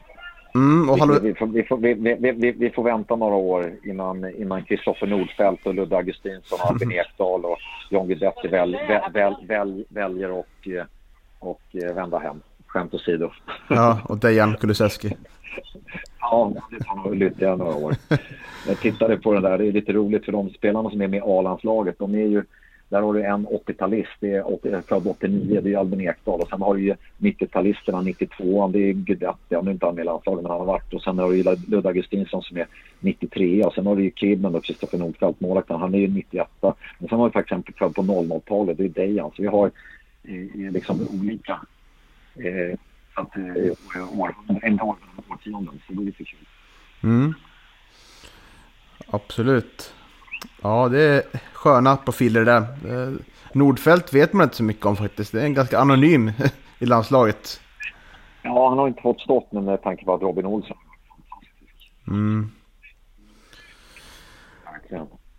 Mm, 0.55 0.89
och 0.89 0.97
vi, 0.97 1.19
vi, 1.27 1.35
får, 1.35 1.47
vi, 1.47 1.63
får, 1.63 1.77
vi, 1.77 2.51
vi, 2.51 2.69
får 2.69 2.83
vänta 2.83 3.15
några 3.15 3.35
år 3.35 3.73
innan, 3.83 4.35
innan 4.35 4.63
Kristoffer 4.63 5.07
Nordfeldt 5.07 5.67
och 5.67 5.73
Ludde 5.73 5.97
Augustinsson 5.97 6.59
och 6.61 6.71
Albin 6.71 6.91
Ekdal 6.91 7.45
och 7.45 7.57
John 7.91 8.07
Guidetti 8.07 8.47
väl, 8.47 8.77
väl, 8.87 9.11
väl, 9.13 9.35
väl, 9.47 9.85
väljer 9.89 10.31
och, 10.31 10.67
och 11.39 11.61
vända 11.73 12.19
hem. 12.19 12.41
Skämt 12.67 12.93
åsido. 12.93 13.31
Ja, 13.69 13.99
och 14.05 14.17
Dejan 14.17 14.55
Kulusevski. 14.55 15.15
Ja, 16.19 16.53
det 16.71 16.83
tar 16.83 16.95
nog 16.95 17.21
ytterligare 17.21 17.55
några 17.55 17.75
år. 17.75 17.95
Jag 18.67 18.79
tittade 18.79 19.17
på 19.17 19.33
den 19.33 19.43
där, 19.43 19.57
det 19.57 19.67
är 19.67 19.71
lite 19.71 19.93
roligt 19.93 20.25
för 20.25 20.31
de 20.31 20.49
spelarna 20.49 20.89
som 20.89 21.01
är 21.01 21.07
med 21.07 21.17
i 21.17 21.23
A-landslaget, 21.25 21.99
de 21.99 22.15
är 22.15 22.27
ju 22.27 22.43
där 22.89 23.01
har 23.01 23.13
du 23.13 23.23
en 23.23 23.47
80-talist, 23.47 24.11
det 24.19 24.33
är 24.33 24.81
född 24.81 25.07
89, 25.07 25.61
det 25.63 25.73
är 25.73 25.77
Albin 25.77 26.01
Ekdal. 26.01 26.41
Och 26.41 26.49
sen 26.49 26.61
har 26.61 26.75
du 26.75 26.81
ju 26.81 26.95
90-talisterna, 27.17 28.03
92 28.03 28.67
det 28.67 28.79
är 28.79 28.93
Guidetti, 28.93 29.55
han 29.55 29.67
är 29.67 29.71
inte 29.71 29.91
med 29.91 30.01
i 30.01 30.05
landslaget 30.05 30.43
men 30.43 30.51
han 30.51 30.59
har 30.59 30.67
varit. 30.67 30.93
Och 30.93 31.01
sen 31.01 31.19
har 31.19 31.29
du 31.29 31.37
ju 31.37 31.43
Ludde 31.43 31.87
Augustinsson 31.87 32.43
som 32.43 32.57
är 32.57 32.67
93 32.99 33.63
och 33.63 33.73
sen 33.73 33.85
har 33.85 33.95
du 33.95 34.03
ju 34.03 34.11
Kidman 34.11 34.55
och 34.55 34.63
Kristoffer 34.63 34.97
Nordfeldt, 34.97 35.41
målvakten, 35.41 35.79
han 35.79 35.95
är 35.95 35.99
ju 35.99 36.07
91. 36.07 36.47
Men 36.61 37.09
sen 37.09 37.19
har 37.19 37.25
vi 37.25 37.33
faktiskt 37.33 37.67
en 37.67 37.73
född 37.77 37.95
på 37.95 38.01
00-talet, 38.01 38.77
det 38.77 38.85
är 38.85 38.89
Dejan. 38.89 39.31
Så 39.35 39.41
vi 39.41 39.47
har 39.47 39.71
eh, 40.23 40.65
eh 40.65 40.71
liksom 40.71 41.07
olika 41.21 41.59
eh, 42.35 42.77
att, 43.13 43.37
eh, 43.37 44.19
år, 44.19 44.35
årtionden. 45.29 45.81
Så 45.87 45.93
det 45.93 46.01
är 46.01 46.05
lite 46.05 46.23
kul. 46.23 46.39
Mm. 47.03 47.33
Absolut. 49.07 49.93
Ja, 50.61 50.89
det 50.89 51.01
är 51.01 51.23
sköna 51.53 51.97
profiler 51.97 52.45
där. 52.45 52.65
Nordfält 53.53 54.13
vet 54.13 54.33
man 54.33 54.43
inte 54.43 54.55
så 54.55 54.63
mycket 54.63 54.85
om 54.85 54.95
faktiskt. 54.95 55.31
Det 55.31 55.41
är 55.41 55.45
en 55.45 55.53
ganska 55.53 55.79
anonym 55.79 56.31
i 56.79 56.85
landslaget. 56.85 57.61
Ja, 58.41 58.69
han 58.69 58.77
har 58.77 58.87
inte 58.87 59.01
fått 59.01 59.19
stått 59.19 59.51
nu 59.51 59.61
med 59.61 59.81
tanke 59.81 60.05
på 60.05 60.13
att 60.13 60.21
Robin 60.21 60.45
Olsson 60.45 60.77
Mm. 62.07 62.51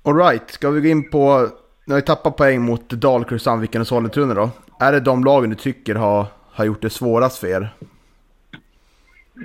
Alright, 0.03 0.51
ska 0.51 0.71
vi 0.71 0.81
gå 0.81 0.89
in 0.89 1.11
på... 1.11 1.49
Nu 1.85 1.95
har 1.95 2.01
vi 2.01 2.07
tappat 2.07 2.37
poäng 2.37 2.63
mot 2.63 2.89
Dalkurd, 2.91 3.41
Sandviken 3.41 3.81
och 3.81 3.87
Sollentuna 3.87 4.35
då. 4.35 4.51
Är 4.81 4.93
det 4.93 5.01
de 5.01 5.25
lagen 5.25 5.51
du 5.51 5.57
tycker 5.57 5.95
har, 5.95 6.27
har 6.51 6.65
gjort 6.65 6.83
det 6.83 6.91
svårast 6.91 7.39
för 7.39 7.47
er? 7.47 7.75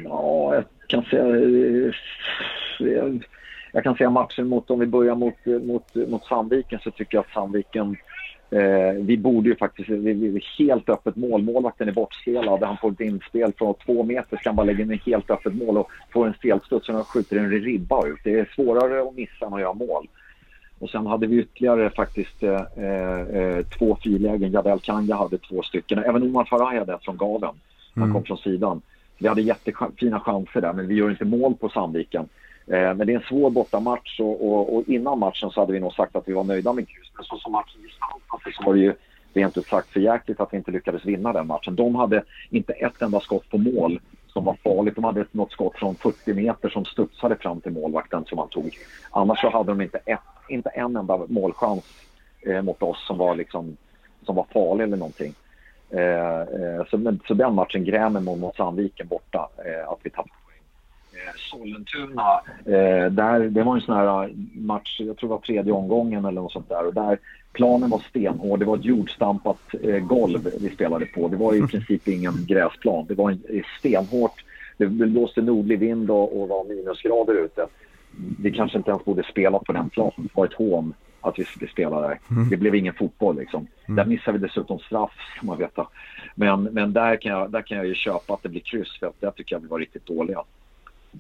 Ja, 0.04 0.56
jag 0.56 0.64
kan 0.88 1.04
säga... 1.04 1.94
Jag 3.76 3.84
kan 3.84 3.96
säga 3.96 4.10
matchen 4.10 4.48
mot, 4.48 4.70
om 4.70 4.80
vi 4.80 4.86
börjar 4.86 5.16
mot, 5.16 5.46
mot, 5.46 5.96
mot 5.96 6.26
Sandviken 6.26 6.80
så 6.84 6.92
tycker 6.92 7.18
jag 7.18 7.26
att 7.26 7.34
Sandviken... 7.34 7.98
Eh, 8.50 8.94
vi 9.02 9.18
borde 9.18 9.50
ju 9.50 9.56
faktiskt... 9.56 9.90
Vi, 9.90 10.14
vi, 10.14 10.44
helt 10.60 10.90
öppet 10.90 11.16
mål. 11.16 11.42
Målvakten 11.42 11.88
är 11.88 11.92
bortspelad. 11.92 12.64
Han 12.64 12.78
får 12.78 12.92
ett 12.92 13.00
inspel 13.00 13.54
från 13.58 13.74
två 13.86 14.04
meter. 14.04 14.38
Ska 14.38 14.50
han 14.50 14.56
bara 14.56 14.66
lägga 14.66 14.84
in 14.84 14.92
ett 14.92 15.06
helt 15.06 15.32
öppet 15.32 15.56
mål 15.56 15.78
och 15.78 15.92
får 16.14 16.28
en 16.28 16.34
felstuds 16.34 16.90
och 16.90 17.08
skjuter 17.08 17.38
en 17.38 17.52
ribba 17.52 18.08
ut. 18.08 18.20
Det 18.24 18.40
är 18.40 18.52
svårare 18.56 19.02
att 19.02 19.16
missa 19.16 19.46
än 19.46 19.54
att 19.54 19.62
göra 19.62 19.74
mål. 19.74 20.08
Och 20.80 20.90
sen 20.90 21.08
hade 21.08 21.28
vi 21.28 21.38
ytterligare 21.40 21.90
faktiskt 21.90 22.44
eh, 22.44 22.86
eh, 22.86 23.66
två 23.78 23.98
frilägen. 24.02 24.52
Jadel 24.52 24.80
Kanga 24.80 25.16
hade 25.16 25.38
två 25.38 25.62
stycken. 25.62 26.00
Även 26.00 26.24
Omar 26.24 26.44
Faraj 26.46 26.78
hade 26.80 26.94
ett 26.94 27.04
från 27.06 27.18
gaven. 27.18 27.56
Han 27.94 28.04
Mm. 28.04 28.14
kom 28.14 28.24
från 28.24 28.38
sidan. 28.38 28.82
Vi 29.18 29.28
hade 29.28 29.42
jättefina 29.42 30.20
chanser 30.20 30.62
där, 30.62 30.74
men 30.74 30.88
vi 30.88 30.96
gör 30.96 31.10
inte 31.10 31.26
mål 31.26 31.54
på 31.56 31.70
Sandviken. 31.70 32.30
Eh, 32.68 32.94
men 32.94 33.08
det 33.08 33.14
är 33.14 33.18
en 33.18 33.24
svår 33.30 33.50
bortamatch 33.50 34.20
och, 34.20 34.48
och, 34.48 34.76
och 34.76 34.84
innan 34.88 35.20
matchen 35.20 35.50
så 35.50 35.60
hade 35.60 35.74
vi 35.74 35.80
nog 35.80 35.94
sagt 35.94 36.16
att 36.16 36.28
vi 36.28 36.34
var 36.34 36.44
nöjda 36.44 36.74
med 36.74 36.88
kryss. 36.88 37.12
Men 37.16 37.26
så 37.26 37.38
som 37.38 37.52
matchen 37.52 37.82
gestaltade 37.82 38.44
sig 38.44 38.54
så 38.54 38.64
var 38.64 38.74
det 38.74 38.80
ju 38.80 38.94
rent 39.34 39.58
ut 39.58 39.68
sagt 39.68 39.90
för 39.90 40.00
jäkligt 40.00 40.40
att 40.40 40.54
vi 40.54 40.58
inte 40.58 40.72
lyckades 40.72 41.06
vinna 41.06 41.34
den 41.34 41.48
matchen. 41.48 41.76
De 41.76 41.96
hade 41.96 42.24
inte 42.50 42.74
ett 42.74 43.02
enda 43.02 43.20
skott 43.20 43.50
på 43.50 43.58
mål 43.58 44.00
som 44.28 44.46
var 44.46 44.58
farligt. 44.64 44.96
De 44.96 45.04
hade 45.04 45.26
något 45.32 45.52
skott 45.52 45.76
från 45.76 45.96
40 45.96 46.34
meter 46.34 46.70
som 46.70 46.86
studsade 46.86 47.36
fram 47.36 47.62
till 47.62 47.72
målvakten 47.72 48.26
som 48.26 48.38
han 48.38 48.50
tog. 48.50 48.78
Annars 49.12 49.42
så 49.42 49.50
hade 49.50 49.72
de 49.72 49.82
inte, 49.82 50.00
ett, 50.06 50.20
inte 50.50 50.70
en 50.70 50.96
enda 50.96 51.18
målchans 51.28 51.84
eh, 52.42 52.62
mot 52.62 52.84
oss 52.84 53.08
som 53.08 53.18
var, 53.18 53.36
liksom, 53.36 53.78
som 54.26 54.36
var 54.36 54.46
farlig 54.54 54.84
eller 54.84 54.98
någonting. 54.98 55.34
Eh, 55.90 56.40
eh, 56.40 56.86
så, 56.90 56.98
men, 56.98 57.20
så 57.28 57.34
den 57.34 57.56
matchen 57.56 57.84
grämer 57.84 58.20
mot, 58.20 58.56
Sandviken 58.56 59.08
borta, 59.08 59.50
eh, 59.66 59.90
att 59.90 60.00
vi 60.04 60.10
tappade 60.10 60.43
Sollentuna, 61.36 62.42
eh, 62.66 63.12
där, 63.12 63.40
det 63.40 63.64
var 63.64 63.76
en 63.76 63.82
sån 63.82 63.96
här 63.96 64.34
match, 64.54 65.00
jag 65.00 65.18
tror 65.18 65.30
det 65.30 65.36
var 65.36 65.42
tredje 65.42 65.74
omgången 65.74 66.26
eller 66.26 66.42
något 66.42 66.52
sånt 66.52 66.70
där. 66.70 66.88
Och 66.88 66.94
där 66.94 67.20
planen 67.54 67.90
var 67.90 68.00
stenhård, 68.00 68.60
det 68.60 68.66
var 68.66 68.78
ett 68.78 68.86
jordstampat 68.86 69.60
eh, 69.84 70.00
golv 70.00 70.50
vi 70.62 70.70
spelade 70.70 71.06
på. 71.06 71.28
Det 71.28 71.38
var 71.38 71.54
i 71.54 71.68
princip 71.68 72.08
ingen 72.08 72.34
gräsplan, 72.48 73.06
det 73.08 73.16
var 73.16 73.32
en, 73.32 73.42
eh, 73.50 73.64
stenhårt. 73.80 74.44
Det 74.78 74.86
blåste 74.88 75.42
nordlig 75.42 75.80
vind 75.80 76.12
och, 76.12 76.42
och 76.42 76.48
var 76.48 76.64
minusgrader 76.64 77.46
ute. 77.46 77.68
Vi 78.40 78.52
kanske 78.52 78.78
inte 78.78 78.92
ens 78.92 79.06
borde 79.06 79.24
spela 79.24 79.60
på 79.60 79.74
den 79.74 79.90
planen. 79.90 80.14
Det 80.18 80.30
var 80.34 80.46
ett 80.46 80.54
hån 80.54 80.94
att 81.22 81.40
vi 81.40 81.46
skulle 81.46 81.72
spela 81.72 82.02
där. 82.02 82.20
Det 82.50 82.58
blev 82.58 82.76
ingen 82.76 82.94
fotboll 82.94 83.38
liksom. 83.38 83.68
Där 83.88 84.06
missade 84.06 84.38
vi 84.38 84.48
dessutom 84.48 84.80
straff, 84.80 85.12
ska 85.38 85.46
man 85.46 85.58
veta. 85.58 85.88
Men, 86.36 86.64
men 86.64 86.94
där, 86.94 87.16
kan 87.16 87.32
jag, 87.32 87.52
där 87.52 87.62
kan 87.62 87.78
jag 87.78 87.88
ju 87.88 87.94
köpa 87.94 88.34
att 88.34 88.44
det 88.44 88.50
blir 88.50 88.62
kryss, 88.62 89.00
för 89.00 89.08
att 89.08 89.22
där 89.22 89.32
tycker 89.32 89.56
jag 89.56 89.62
vi 89.62 89.68
var 89.68 89.80
riktigt 89.80 90.06
dåliga. 90.06 90.44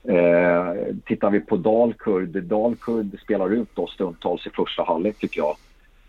Eh, 0.03 0.95
tittar 1.05 1.29
vi 1.29 1.39
på 1.39 1.57
Dalkurd, 1.57 2.43
Dalkurd 2.43 3.19
spelar 3.23 3.49
ut 3.53 3.77
oss 3.79 3.93
stundtals 3.93 4.47
i 4.47 4.49
första 4.49 4.83
halvlek 4.83 5.17
tycker 5.17 5.41
jag. 5.41 5.55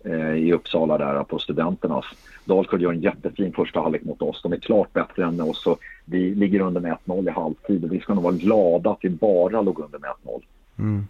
Eh, 0.05 0.35
I 0.35 0.53
Uppsala 0.53 0.99
där 0.99 1.25
på 1.25 1.39
Studenternas. 1.39 2.05
Dalkurd 2.45 2.83
gör 2.83 2.93
en 2.93 3.01
jättefin 3.01 3.53
första 3.53 3.81
halvlek 3.81 4.03
mot 4.05 4.23
oss. 4.23 4.43
De 4.43 4.53
är 4.53 4.57
klart 4.57 4.93
bättre 4.93 5.25
än 5.25 5.41
oss 5.41 5.67
och 5.67 5.79
vi 6.05 6.35
ligger 6.35 6.61
under 6.61 6.81
med 6.81 6.97
1-0 7.05 7.29
i 7.29 7.31
halvtid 7.31 7.85
och 7.85 7.93
vi 7.93 8.01
ska 8.01 8.15
nog 8.15 8.25
vara 8.25 8.35
glada 8.35 8.91
att 8.91 8.99
vi 9.01 9.11
bara 9.11 9.63
låg 9.63 9.79
under 9.81 9.99
med 9.99 10.11
1-0 10.25 10.43
Mm. 10.79 11.07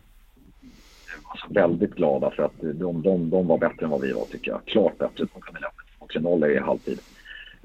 alltså 1.24 1.46
väldigt 1.50 1.94
glada 1.94 2.30
för 2.30 2.42
att 2.42 2.60
de, 2.60 3.02
de, 3.02 3.30
de 3.30 3.46
var 3.46 3.58
bättre 3.58 3.84
än 3.84 3.90
vad 3.90 4.00
vi 4.00 4.12
var 4.12 4.24
tycker 4.24 4.50
jag. 4.50 4.60
Klart 4.64 4.98
bättre. 4.98 5.26
De 5.34 5.40
kunde 5.40 5.60
lämna 5.60 6.30
2-3-0 6.40 6.46
i 6.50 6.58
halvtid. 6.58 7.00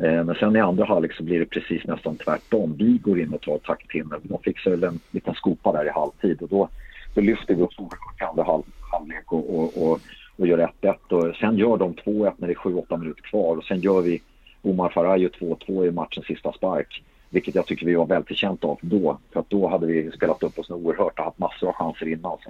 Eh, 0.03 0.23
men 0.23 0.35
sen 0.35 0.55
i 0.55 0.59
andra 0.59 0.85
halvlek 0.85 1.13
så 1.13 1.23
blir 1.23 1.39
det 1.39 1.45
precis 1.45 1.83
nästan 1.83 2.15
tvärtom. 2.17 2.75
Vi 2.77 2.97
går 2.97 3.19
in 3.19 3.33
och 3.33 3.41
tar 3.41 3.57
taktpinnen. 3.57 4.19
De 4.23 4.39
fixar 4.43 4.71
väl 4.71 4.83
en 4.83 4.99
liten 5.11 5.33
skopa 5.33 5.71
där 5.71 5.85
i 5.85 5.89
halvtid 5.89 6.41
och 6.41 6.49
då, 6.49 6.69
då 7.13 7.21
lyfter 7.21 7.55
vi 7.55 7.61
oss 7.63 7.79
oerhört 7.79 8.21
i 8.21 8.23
andra 8.23 8.43
halv, 8.43 8.63
halvlek 8.91 9.31
och, 9.33 9.59
och, 9.59 9.81
och, 9.91 9.99
och 10.37 10.47
gör 10.47 10.71
1-1. 10.81 10.95
Och 11.09 11.35
sen 11.35 11.57
gör 11.57 11.77
de 11.77 11.93
2-1 11.93 12.33
när 12.37 12.47
det 12.47 12.53
är 12.53 12.57
7-8 12.57 12.97
minuter 12.97 13.21
kvar 13.21 13.55
och 13.57 13.63
sen 13.63 13.79
gör 13.79 14.01
vi 14.01 14.21
Omar 14.61 14.89
Faraj 14.89 15.21
gör 15.21 15.29
2-2 15.29 15.85
i 15.87 15.91
matchens 15.91 16.25
sista 16.25 16.51
spark. 16.53 17.03
Vilket 17.29 17.55
jag 17.55 17.65
tycker 17.65 17.85
vi 17.85 17.95
var 17.95 18.05
välförtjänta 18.05 18.67
av 18.67 18.79
då. 18.81 19.17
För 19.33 19.39
att 19.39 19.49
då 19.49 19.67
hade 19.67 19.85
vi 19.87 20.11
spelat 20.11 20.43
upp 20.43 20.59
oss 20.59 20.69
oerhört 20.69 21.19
och 21.19 21.25
haft 21.25 21.39
massor 21.39 21.67
av 21.67 21.73
chanser 21.73 22.07
innan. 22.07 22.37
Så. 22.43 22.49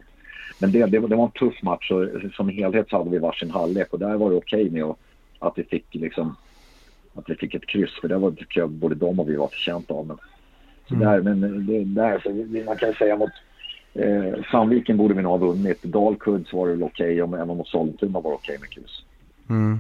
Men 0.60 0.72
det, 0.72 0.86
det, 0.86 1.00
var- 1.00 1.10
det 1.10 1.16
var 1.16 1.24
en 1.26 1.32
tuff 1.32 1.64
match 1.64 1.92
och 1.92 2.08
som 2.34 2.50
helhet 2.50 2.90
så 2.90 2.98
hade 2.98 3.10
vi 3.10 3.18
varsin 3.18 3.52
halvlek 3.52 3.94
och 3.94 4.00
där 4.00 4.16
var 4.18 4.30
det 4.30 4.36
okej 4.36 4.70
med 4.70 4.84
att, 4.84 4.98
att 5.40 5.54
vi 5.58 5.64
fick 5.64 5.86
liksom 5.96 6.36
att 7.16 7.30
vi 7.30 7.36
fick 7.36 7.54
ett 7.54 7.68
kryss 7.68 8.00
för 8.02 8.08
det 8.08 8.18
var 8.18 8.32
tycker 8.32 8.60
jag 8.60 8.70
både 8.70 8.96
de 8.96 9.20
och 9.20 9.30
vi 9.30 9.36
var 9.36 9.48
förtjänta 9.48 9.94
av. 9.94 10.08
Men, 10.08 10.18
så 10.90 10.96
där, 10.96 11.22
men 11.22 11.66
det, 11.68 11.84
där, 11.84 12.20
så 12.20 12.30
man 12.66 12.78
kan 12.78 12.94
säga 12.94 13.18
mot 13.18 13.32
eh, 13.94 14.44
Sandviken 14.52 14.98
borde 14.98 15.14
vi 15.14 15.22
nog 15.22 15.32
ha 15.32 15.48
vunnit. 15.48 15.84
Dalkurd 15.84 16.48
så 16.48 16.58
var 16.58 16.68
det 16.68 16.74
väl 16.74 16.84
okej 16.84 17.24
och 17.24 17.38
även 17.38 17.58
mot 17.58 17.68
Sollentuna 17.68 18.20
var 18.20 18.32
det 18.32 18.36
okej 18.36 18.58
med 18.60 18.70
kryss. 18.70 19.04
Mm. 19.50 19.80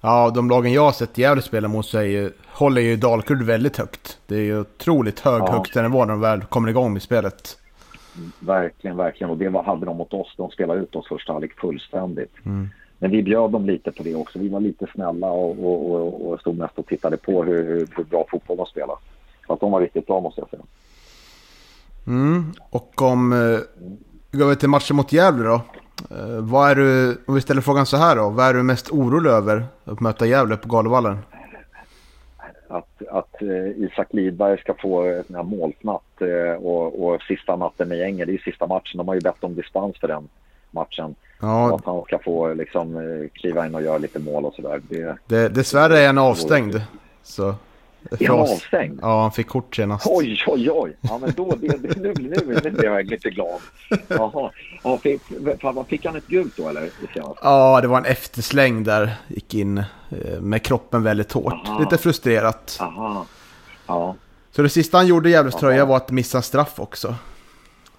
Ja, 0.00 0.30
de 0.34 0.50
lagen 0.50 0.72
jag 0.72 0.82
har 0.82 0.92
sett 0.92 1.18
Gävle 1.18 1.42
spela 1.42 1.68
mot 1.68 1.86
så 1.86 2.02
ju, 2.02 2.30
håller 2.46 2.82
ju 2.82 2.96
Dalkurd 2.96 3.42
väldigt 3.42 3.76
högt. 3.76 4.18
Det 4.26 4.36
är 4.36 4.40
ju 4.40 4.60
otroligt 4.60 5.20
hög 5.20 5.42
Ja. 5.42 5.52
högsta 5.52 5.82
nivå 5.82 6.04
när 6.04 6.12
de 6.12 6.20
väl 6.20 6.44
kommer 6.44 6.68
igång 6.68 6.92
med 6.92 7.02
spelet. 7.02 7.58
Verkligen, 8.40 8.96
verkligen. 8.96 9.30
Och 9.30 9.38
det 9.38 9.48
var, 9.48 9.62
hade 9.62 9.86
de 9.86 9.96
mot 9.96 10.12
oss. 10.12 10.34
De 10.36 10.50
spelade 10.50 10.80
ut 10.80 10.94
oss 10.94 11.08
första 11.08 11.32
halvlek 11.32 11.52
fullständigt. 11.60 12.32
Mm. 12.44 12.68
Men 12.98 13.10
vi 13.10 13.22
bjöd 13.22 13.50
dem 13.50 13.66
lite 13.66 13.92
på 13.92 14.02
det 14.02 14.14
också. 14.14 14.38
Vi 14.38 14.48
var 14.48 14.60
lite 14.60 14.86
snälla 14.94 15.30
och, 15.30 15.64
och, 15.64 15.90
och, 15.90 16.30
och 16.30 16.40
stod 16.40 16.58
mest 16.58 16.78
och 16.78 16.86
tittade 16.86 17.16
på 17.16 17.44
hur, 17.44 17.64
hur, 17.64 17.88
hur 17.96 18.04
bra 18.04 18.26
fotboll 18.30 18.56
de 18.56 18.66
spelade. 18.66 18.98
Så 19.46 19.52
att 19.52 19.60
de 19.60 19.72
var 19.72 19.80
riktigt 19.80 20.06
bra 20.06 20.20
måste 20.20 20.40
jag 20.40 20.50
säga. 20.50 20.62
Mm. 22.06 22.52
Och 22.70 23.02
om 23.02 23.32
eh, 23.32 23.58
vi 24.30 24.38
går 24.38 24.44
över 24.44 24.54
till 24.54 24.68
matchen 24.68 24.96
mot 24.96 25.12
Gävle 25.12 25.44
då. 25.44 25.54
Eh, 26.10 26.40
vad 26.40 26.70
är 26.70 26.74
du, 26.74 27.18
om 27.26 27.34
vi 27.34 27.40
ställer 27.40 27.60
frågan 27.60 27.86
så 27.86 27.96
här 27.96 28.16
då. 28.16 28.30
Vad 28.30 28.46
är 28.46 28.54
du 28.54 28.62
mest 28.62 28.90
orolig 28.90 29.30
över 29.30 29.64
att 29.84 30.00
möta 30.00 30.26
Gävle 30.26 30.56
på 30.56 30.68
Galovallen? 30.68 31.18
Att, 32.68 33.02
att 33.10 33.42
eh, 33.42 33.68
Isak 33.76 34.08
Lidberg 34.10 34.58
ska 34.58 34.74
få 34.74 35.02
en 35.02 35.34
här 35.34 35.42
målsnatt 35.42 36.02
och, 36.58 37.06
och 37.06 37.22
sista 37.22 37.56
natten 37.56 37.88
med 37.88 37.98
gänget. 37.98 38.26
Det 38.26 38.30
är 38.30 38.38
ju 38.38 38.52
sista 38.52 38.66
matchen. 38.66 38.98
De 38.98 39.08
har 39.08 39.14
ju 39.14 39.20
bett 39.20 39.44
om 39.44 39.54
dispens 39.54 39.98
för 39.98 40.08
den 40.08 40.28
matchen. 40.70 41.14
Ja, 41.40 41.74
att 41.74 41.84
han 41.84 42.02
ska 42.02 42.18
få 42.18 42.54
liksom, 42.54 42.96
eh, 42.96 43.28
kliva 43.40 43.66
in 43.66 43.74
och 43.74 43.82
göra 43.82 43.98
lite 43.98 44.18
mål 44.18 44.44
och 44.44 44.54
sådär. 44.54 44.82
Det... 44.88 45.16
det, 45.26 45.48
dessvärre 45.48 45.98
är 45.98 46.06
han 46.06 46.18
avstängd. 46.18 46.80
Så, 47.22 47.54
Är 48.10 48.28
han 48.28 48.38
avstängd? 48.38 48.98
Ja, 49.02 49.22
han 49.22 49.32
fick 49.32 49.48
kort 49.48 49.76
senast. 49.76 50.06
Oj, 50.08 50.44
oj, 50.46 50.70
oj. 50.70 50.96
Ja, 51.00 51.18
men 51.18 51.32
då, 51.36 51.54
det, 51.60 51.68
det, 51.68 51.98
nu, 51.98 52.14
nu, 52.18 52.60
nu 52.64 52.70
blev 52.70 52.92
jag 52.92 53.06
lite 53.06 53.30
glad. 53.30 53.60
Jaha. 54.08 54.50
Ja, 54.82 54.98
fick, 54.98 55.22
fan, 55.60 55.84
fick 55.84 56.06
han 56.06 56.16
ett 56.16 56.26
gult 56.26 56.56
då 56.56 56.68
eller? 56.68 56.90
Ja, 57.42 57.80
det 57.80 57.88
var 57.88 57.98
en 57.98 58.04
eftersläng 58.04 58.84
där. 58.84 59.14
Gick 59.28 59.54
in 59.54 59.78
eh, 59.78 60.40
med 60.40 60.62
kroppen 60.62 61.02
väldigt 61.02 61.32
hårt. 61.32 61.68
Aha. 61.68 61.78
Lite 61.78 61.98
frustrerat. 61.98 62.78
Aha. 62.80 63.26
Ja. 63.86 64.14
Så 64.50 64.62
det 64.62 64.68
sista 64.68 64.96
han 64.96 65.06
gjorde 65.06 65.28
i 65.28 65.32
Gävles 65.32 65.54
tröja 65.54 65.84
var 65.84 65.96
att 65.96 66.10
missa 66.10 66.42
straff 66.42 66.80
också. 66.80 67.14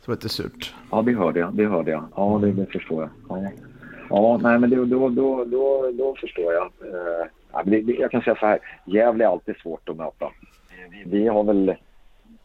Så 0.07 0.11
det 0.11 0.15
lite 0.15 0.29
surt. 0.29 0.73
ja, 0.91 1.01
det 1.01 1.13
hörde 1.13 1.39
jag. 1.39 1.53
Det 1.53 1.65
hörde 1.65 1.91
jag. 1.91 2.03
Ja, 2.15 2.39
det, 2.41 2.51
det 2.51 2.65
förstår 2.65 3.01
jag. 3.01 3.39
Ja, 3.39 3.49
ja 4.09 4.39
nej, 4.41 4.59
men 4.59 4.69
det, 4.69 4.75
då, 4.75 5.09
då, 5.09 5.45
då, 5.45 5.91
då 5.93 6.15
förstår 6.21 6.53
jag. 6.53 6.63
Eh, 6.63 7.27
ja, 7.51 7.61
men 7.63 7.71
det, 7.71 7.81
det, 7.81 7.93
jag 7.93 8.11
kan 8.11 8.21
säga 8.21 8.35
så 8.39 8.45
här. 8.45 8.59
Gävle 8.85 9.23
är 9.23 9.27
alltid 9.27 9.55
svårt 9.55 9.89
att 9.89 9.97
möta. 9.97 10.25
Vi, 10.91 11.03
vi 11.19 11.27
har 11.27 11.43
väl... 11.43 11.75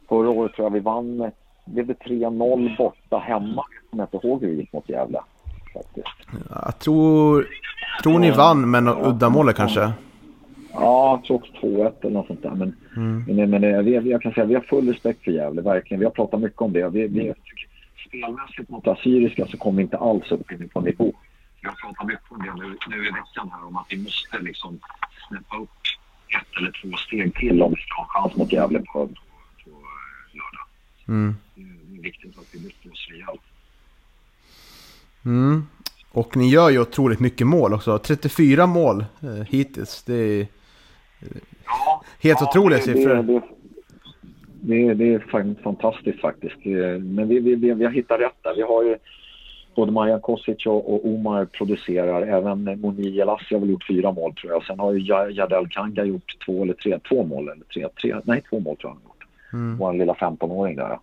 Förra 0.09 0.31
året 0.31 0.53
tror 0.53 0.67
jag 0.67 0.73
vi 0.73 0.81
vann... 0.81 1.31
Blev 1.65 1.87
det 1.87 1.99
3-0 1.99 2.77
borta 2.77 3.19
hemma? 3.19 3.65
Jag 3.81 3.91
kommer 3.91 4.09
inte 4.13 4.27
ihåg 4.27 4.41
hur 4.41 4.49
det 4.49 4.55
gick 4.55 4.73
mot 4.73 4.89
Gävle. 4.89 5.21
Faktiskt. 5.75 6.07
Jag 6.65 6.79
tror, 6.79 7.47
tror 8.03 8.19
ni 8.19 8.31
vann 8.31 8.71
något 8.71 9.07
uddamålet 9.07 9.57
kanske? 9.57 9.93
Ja, 10.73 11.23
jag 11.25 11.37
också 11.37 11.53
2-1 11.53 11.93
eller 12.01 12.11
något 12.11 12.27
sånt 12.27 12.43
där. 12.43 12.55
Men, 12.55 12.77
Mm. 12.97 13.25
men, 13.27 13.51
men 13.51 13.65
eh, 13.65 13.83
vi, 13.83 14.11
jag 14.11 14.23
kan 14.23 14.33
säga 14.33 14.47
vi 14.47 14.55
har 14.55 14.63
full 14.63 14.89
respekt 14.89 15.25
för 15.25 15.31
Gävle, 15.31 15.63
verkligen. 15.63 15.99
Vi 15.99 16.05
har 16.05 16.13
pratat 16.13 16.41
mycket 16.41 16.61
om 16.61 16.73
det. 16.73 16.89
Vi, 16.89 17.07
vi, 17.07 17.35
spelmässigt 18.07 18.69
mot 18.71 18.87
Assyriska 18.87 19.47
så 19.47 19.57
kom 19.57 19.77
vi 19.77 19.83
inte 19.83 19.99
alls 19.99 20.33
upp 20.33 20.47
på 20.73 20.81
nivå. 20.81 21.13
Vi 21.61 21.69
har 21.69 21.75
pratat 21.75 22.07
mycket 22.07 22.25
om 22.33 22.39
det 22.39 22.55
nu, 22.55 22.77
nu 22.89 23.09
i 23.09 23.11
veckan 23.11 23.51
här 23.53 23.67
om 23.67 23.77
att 23.77 23.87
vi 23.89 23.97
måste 23.97 24.39
liksom 24.39 24.79
snäppa 25.29 25.57
upp 25.57 25.71
ett 26.41 26.59
eller 26.59 26.73
två 26.83 26.97
steg 26.97 27.35
till 27.35 27.63
om 27.63 27.71
vi 27.71 27.83
ska 27.83 28.03
ha 28.03 28.07
chans 28.09 28.37
mot 28.37 28.53
Gävle 28.53 28.79
på, 28.79 29.07
på 29.65 29.71
lördag. 30.33 30.67
Mm. 31.09 31.37
Det 31.55 31.99
är 31.99 32.03
viktigt 32.03 32.39
att 32.39 32.47
vi 32.53 32.91
oss 32.91 33.09
rejält. 33.11 33.43
Mm. 35.25 35.67
Och 36.11 36.37
ni 36.37 36.49
gör 36.51 36.71
ju 36.71 36.81
otroligt 36.81 37.21
mycket 37.21 37.47
mål 37.47 37.75
också. 37.75 37.99
34 37.99 38.67
mål 38.67 39.05
eh, 39.23 39.47
hittills. 39.49 40.03
Det 40.03 40.15
är 40.15 40.47
Ja, 41.67 42.03
helt 42.23 42.41
ja, 42.41 42.49
otroliga 42.49 42.79
det- 42.79 42.85
siffror. 42.85 43.23
Det, 43.23 43.43
det, 44.61 44.95
det, 44.95 45.15
är- 45.15 45.63
fantastiskt 45.63 46.21
faktiskt. 46.21 46.65
Men 47.01 47.29
vi, 47.29 47.39
vi, 47.39 47.55
vi, 47.55 47.73
vi 47.75 47.85
har 47.85 47.93
hittat 47.93 48.21
rätt 48.21 48.37
där. 48.43 48.55
Vi 48.57 48.63
har 48.63 48.83
ju 48.83 48.97
både 49.75 49.93
Marian 49.93 50.21
Kosic 50.21 50.67
och, 50.67 51.07
Omar 51.15 51.45
producerar. 51.45 52.23
Även 52.23 52.81
Moni 52.81 53.21
Elassi 53.21 53.55
har 53.55 53.61
väl 53.61 53.71
gjort 53.71 53.87
fyra 53.89 54.13
mål 54.13 54.35
tror 54.35 54.53
jag. 54.53 54.65
Sen 54.65 54.79
har 54.79 54.93
ju 54.93 54.99
Ja- 54.99 55.31
Jadel 55.31 55.69
Kanga 55.69 56.05
gjort 56.05 56.37
två 56.47 56.63
eller 56.63 56.75
tre, 56.75 56.99
två 57.09 57.25
mål 57.25 57.49
eller 57.49 57.65
tre, 57.75 57.89
tre 58.03 58.17
nej 58.25 58.43
två 58.51 58.61
mål 58.61 58.77
tror 58.77 58.91
jag 58.91 58.95
han 58.95 58.99
har 59.05 59.09
gjort. 59.09 59.27
Mm. 59.53 59.77
Vår 59.79 59.93
lilla 59.93 60.13
15-åring 60.15 60.77
där. 60.77 60.99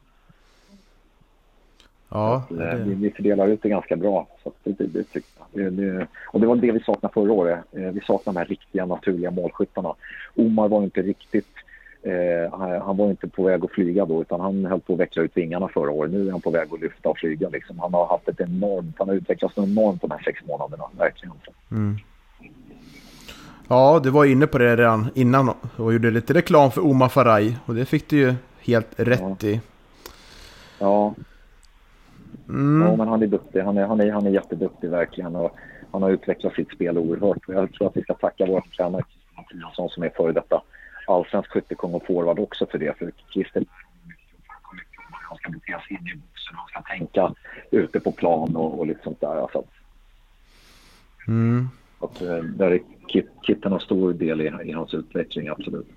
Ja, 2.09 2.43
Eh, 2.51 2.55
det, 2.57 2.75
Vi, 2.85 2.93
vi 2.93 3.11
fördelar 3.11 3.47
ut 3.47 3.61
det 3.61 3.69
ganska 3.69 3.95
bra. 3.95 4.27
Så 4.43 4.49
att 4.49 4.55
det, 4.63 4.71
det, 4.83 5.05
det, 5.53 5.69
det, 5.69 6.07
och 6.27 6.39
det 6.41 6.47
var 6.47 6.55
det 6.55 6.71
vi 6.71 6.79
saknade 6.79 7.13
förra 7.13 7.31
året. 7.31 7.59
Eh, 7.71 7.81
Vi 7.81 7.99
saknade 7.99 8.35
de 8.35 8.37
här 8.39 8.45
riktiga 8.45 8.85
naturliga 8.85 9.31
målskyttarna. 9.31 9.93
Omar 10.35 10.67
var 10.67 10.83
inte 10.83 11.01
riktigt... 11.01 11.47
Eh, 12.03 12.59
han- 12.59 12.97
var 12.97 13.09
inte 13.09 13.27
på 13.27 13.43
väg 13.43 13.65
att 13.65 13.71
flyga 13.71 14.05
då 14.05 14.21
utan 14.21 14.39
han 14.39 14.65
höll 14.65 14.79
på 14.79 14.93
att 14.93 14.99
veckla 14.99 15.23
ut 15.23 15.37
vingarna 15.37 15.67
förra 15.67 15.91
året. 15.91 16.11
Nu 16.11 16.27
är 16.27 16.31
han 16.31 16.41
på 16.41 16.49
väg 16.51 16.67
att 16.73 16.81
lyfta 16.81 17.09
och 17.09 17.17
flyga. 17.17 17.49
Liksom. 17.49 17.79
Han 17.79 17.93
har 17.93 18.07
haft 18.07 18.27
ett 18.27 18.39
enormt... 18.39 18.95
Han 18.99 19.07
har 19.09 19.15
utvecklats 19.15 19.57
enormt 19.57 20.01
de 20.01 20.11
här 20.11 20.21
sex 20.25 20.39
månaderna. 20.47 20.83
Verkligen. 20.97 21.33
mm. 21.71 21.97
ja, 23.67 23.99
du 24.03 24.09
var 24.09 24.25
inne 24.25 24.47
på 24.47 24.57
det 24.57 24.75
redan 24.75 25.07
innan 25.15 25.49
och 25.77 25.93
gjorde 25.93 26.11
lite 26.11 26.33
reklam 26.33 26.71
för 26.71 26.85
Omar 26.85 27.09
Faraj. 27.09 27.57
Och 27.65 27.75
det 27.75 27.85
fick 27.85 28.09
du 28.09 28.17
ju 28.17 28.33
helt 28.59 28.87
rätt 28.99 29.43
i. 29.43 29.61
Ja, 30.79 31.13
Mm. 32.49 32.87
Ja, 32.87 32.95
men 32.95 33.07
han 33.07 33.23
är 33.23 33.27
duktig. 33.27 33.59
Han 33.61 33.77
är, 33.77 33.85
han 33.85 34.01
är, 34.01 34.11
han 34.11 34.25
är 34.27 34.31
jätteduktig 34.31 34.89
verkligen. 34.89 35.35
Och 35.35 35.55
han 35.91 36.03
har 36.03 36.09
utvecklat 36.09 36.53
sitt 36.53 36.71
spel 36.71 36.97
oerhört. 36.97 37.37
Jag 37.47 37.73
tror 37.73 37.87
att 37.87 37.97
vi 37.97 38.01
ska 38.01 38.13
tacka 38.13 38.45
vår 38.45 38.61
tränare 38.77 39.03
Christer 39.03 39.35
Mattiasson 39.35 39.89
som 39.89 40.03
är 40.03 40.09
före 40.09 40.31
detta 40.31 40.61
allsvensk 41.07 41.49
skyttekung 41.51 41.93
och 41.93 42.05
forward 42.05 42.39
också 42.39 42.65
för 42.65 42.77
det. 42.77 42.97
För 42.97 43.11
Christer 43.33 43.65
han 45.29 45.37
ska 45.37 45.49
bete 45.49 45.79
sig 45.87 45.97
in 45.97 46.07
i 46.07 46.15
boxen 46.15 46.55
och 46.55 46.69
han 46.73 46.83
ska 46.83 46.93
tänka 46.93 47.33
ute 47.71 47.99
på 47.99 48.11
plan 48.11 48.55
och, 48.55 48.79
och 48.79 48.87
lite 48.87 49.03
sånt 49.03 49.21
där. 49.21 49.41
Alltså, 49.41 49.63
Mm. 51.27 51.69
att, 51.99 52.21
eh, 52.21 52.37
där 52.37 52.71
är 52.71 52.81
Kit, 53.07 53.29
Kitten 53.41 53.71
har 53.71 53.79
stor 53.79 54.13
del 54.13 54.41
i, 54.41 54.51
i 54.63 54.71
hans 54.71 54.93
utveckling, 54.93 55.47
absolut. 55.47 55.87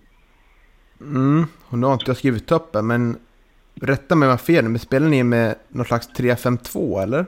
Mm. 1.01 1.45
Och 1.69 1.79
nu 1.79 1.87
har 1.87 1.93
inte 1.93 2.05
jag 2.07 2.17
skrivit 2.17 2.53
upp 2.53 2.73
det, 2.73 2.83
men 2.83 3.17
rätta 3.75 4.15
mig 4.15 4.27
om 4.27 4.31
jag 4.31 4.33
har 4.33 4.39
fel, 4.39 4.65
men 4.69 4.79
spelar 4.79 5.09
ni 5.09 5.23
med 5.23 5.55
någon 5.69 5.87
slags 5.87 6.09
3-5-2 6.09 7.03
eller? 7.03 7.27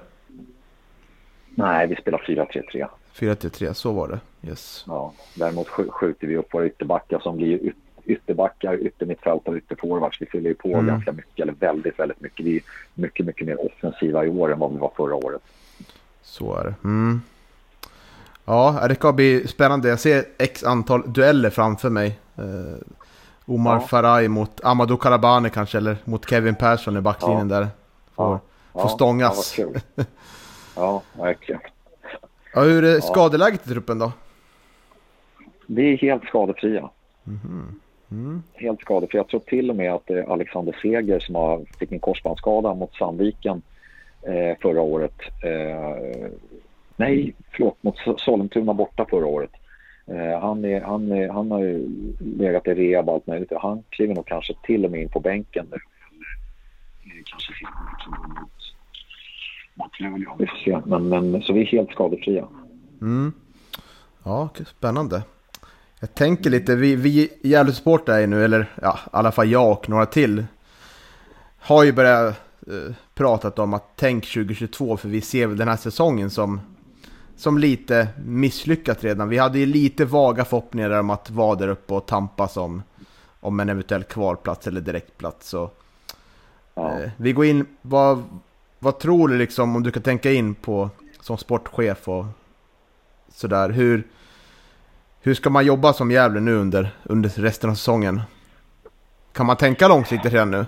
Nej, 1.54 1.86
vi 1.86 1.96
spelar 1.96 2.18
4-3-3. 2.18 2.86
4-3, 3.18 3.72
så 3.72 3.92
var 3.92 4.08
det. 4.08 4.48
Yes. 4.48 4.84
Ja, 4.86 5.12
däremot 5.34 5.68
sk- 5.68 5.90
skjuter 5.90 6.26
vi 6.26 6.36
upp 6.36 6.54
våra 6.54 6.66
ytterbackar 6.66 7.18
som 7.18 7.36
blir 7.36 7.58
yt- 7.58 7.74
ytterbackar, 8.04 8.74
yttermittfältare 8.86 9.54
och 9.54 9.56
ytterforwards. 9.58 10.20
Vi 10.22 10.26
fyller 10.26 10.48
ju 10.48 10.54
på 10.54 10.68
Mm. 10.68 10.86
ganska 10.86 11.12
mycket, 11.12 11.40
eller 11.42 11.52
väldigt, 11.52 11.98
väldigt 11.98 12.20
mycket. 12.20 12.46
Vi 12.46 12.56
är 12.56 12.62
mycket, 12.94 13.26
mycket 13.26 13.46
mer 13.46 13.66
offensiva 13.66 14.24
i 14.24 14.28
år 14.28 14.52
än 14.52 14.58
vad 14.58 14.72
vi 14.72 14.78
var 14.78 14.92
förra 14.96 15.14
året. 15.14 15.42
Så 16.22 16.56
är 16.56 16.64
det. 16.64 16.74
Mm. 16.84 17.20
Ja, 18.44 18.84
det 18.88 18.94
ska 18.94 19.12
bli 19.12 19.46
spännande. 19.48 19.88
Jag 19.88 20.00
ser 20.00 20.24
x 20.38 20.64
antal 20.64 21.12
dueller 21.12 21.50
framför 21.50 21.90
mig. 21.90 22.18
Eh, 22.36 22.44
Omar 23.46 23.74
Ja. 23.74 23.80
Faraj 23.80 24.28
mot 24.28 24.60
Amadou 24.64 24.96
Karabane 24.96 25.50
kanske, 25.50 25.78
eller 25.78 25.96
mot 26.04 26.30
Kevin 26.30 26.54
Persson 26.54 26.96
i 26.96 27.00
backlinjen 27.00 27.48
där. 27.48 27.68
Får, 28.14 28.38
får 28.72 28.88
stångas. 28.88 29.58
Ja, 29.58 29.66
ja, 30.76 31.02
verkligen. 31.12 31.60
Ja, 32.54 32.60
hur 32.60 32.84
är 32.84 33.00
skadeläget 33.00 33.66
i 33.66 33.68
truppen 33.68 33.98
då? 33.98 34.12
Vi 35.66 35.92
är 35.92 35.96
helt 35.96 36.24
skadefria. 36.24 36.90
Mm. 38.10 38.42
Helt 38.52 38.80
skadefria. 38.80 39.18
Jag 39.20 39.28
tror 39.28 39.40
till 39.40 39.70
och 39.70 39.76
med 39.76 39.92
att 39.92 40.06
det 40.06 40.18
är 40.18 40.32
Alexander 40.32 40.78
Seger 40.82 41.20
som 41.20 41.34
har, 41.34 41.64
fick 41.78 41.92
en 41.92 42.00
korsbandsskada 42.00 42.74
mot 42.74 42.94
Sandviken 42.94 43.62
eh, 44.22 44.58
förra 44.62 44.80
året. 44.80 45.20
Eh, 45.44 46.28
nej, 46.96 47.34
förlåt, 47.50 47.82
mot 47.82 47.96
Sollentuna 48.20 48.74
borta 48.74 49.06
förra 49.10 49.26
året. 49.26 49.50
Eh, 50.06 50.40
han, 50.40 50.64
är, 50.64 50.80
han, 50.80 51.12
är, 51.12 51.28
han 51.28 51.50
har 51.50 51.60
ju 51.60 51.88
legat 52.18 52.66
i 52.66 52.74
rehab 52.74 53.08
och 53.08 53.14
allt 53.14 53.26
möjligt. 53.26 53.52
Han 53.60 53.82
kliver 53.88 54.14
nog 54.14 54.26
kanske 54.26 54.54
till 54.62 54.84
och 54.84 54.90
med 54.90 55.02
in 55.02 55.08
på 55.08 55.20
bänken 55.20 55.66
nu. 55.70 55.78
Kanske. 57.24 57.52
Vi 59.98 60.24
får 60.24 60.64
se. 60.64 60.80
Men, 60.86 61.08
men, 61.08 61.42
så 61.42 61.52
vi 61.52 61.60
är 61.60 61.66
helt 61.66 61.90
skadefria. 61.90 62.48
Mm. 63.00 63.32
Ja, 64.22 64.48
spännande. 64.66 65.22
Jag 66.00 66.14
tänker 66.14 66.50
lite, 66.50 66.76
vi, 66.76 66.96
vi 66.96 67.30
i 67.42 67.48
Gävle 67.48 67.72
Sport 67.72 68.08
är 68.08 68.26
nu, 68.26 68.44
eller 68.44 68.70
ja, 68.82 68.98
i 69.06 69.08
alla 69.12 69.32
fall 69.32 69.50
jag 69.50 69.72
och 69.72 69.88
några 69.88 70.06
till, 70.06 70.44
har 71.58 71.84
ju 71.84 71.92
börjat 71.92 72.40
eh, 72.66 72.94
pratat 73.14 73.58
om 73.58 73.74
att 73.74 73.92
tänk 73.96 74.24
2022, 74.24 74.96
för 74.96 75.08
vi 75.08 75.20
ser 75.20 75.46
väl 75.46 75.56
den 75.56 75.68
här 75.68 75.76
säsongen 75.76 76.30
som, 76.30 76.60
som 77.36 77.58
lite 77.58 78.08
misslyckat 78.26 79.04
redan. 79.04 79.28
Vi 79.28 79.38
hade 79.38 79.58
ju 79.58 79.66
lite 79.66 80.04
vaga 80.04 80.44
förhoppningar 80.44 80.90
om 80.90 81.10
att 81.10 81.30
vara 81.30 81.54
där 81.56 81.68
uppe 81.68 81.94
och 81.94 82.06
tampas 82.06 82.56
om, 82.56 82.82
om 83.40 83.60
en 83.60 83.68
eventuell 83.68 84.04
kvalplats 84.04 84.66
eller 84.66 84.80
direktplats. 84.80 85.48
Så, 85.48 85.70
Ja. 86.74 87.00
eh, 87.00 87.10
vi 87.16 87.32
går 87.32 87.44
in, 87.44 87.66
vad, 87.82 88.22
vad 88.78 88.98
tror 88.98 89.28
du 89.28 89.38
liksom, 89.38 89.76
om 89.76 89.82
du 89.82 89.90
kan 89.90 90.02
tänka 90.02 90.32
in 90.32 90.54
på 90.54 90.90
som 91.20 91.38
sportchef 91.38 92.08
och 92.08 92.26
sådär, 93.28 93.70
hur, 93.70 94.06
hur 95.20 95.34
ska 95.34 95.50
man 95.50 95.66
jobba 95.66 95.92
som 95.92 96.10
Gävle 96.10 96.40
nu 96.40 96.54
under, 96.54 96.90
under 97.02 97.28
resten 97.28 97.70
av 97.70 97.74
säsongen? 97.74 98.22
Kan 99.32 99.46
man 99.46 99.56
tänka 99.56 99.88
långsiktigt 99.88 100.32
redan 100.32 100.50
nu? 100.50 100.66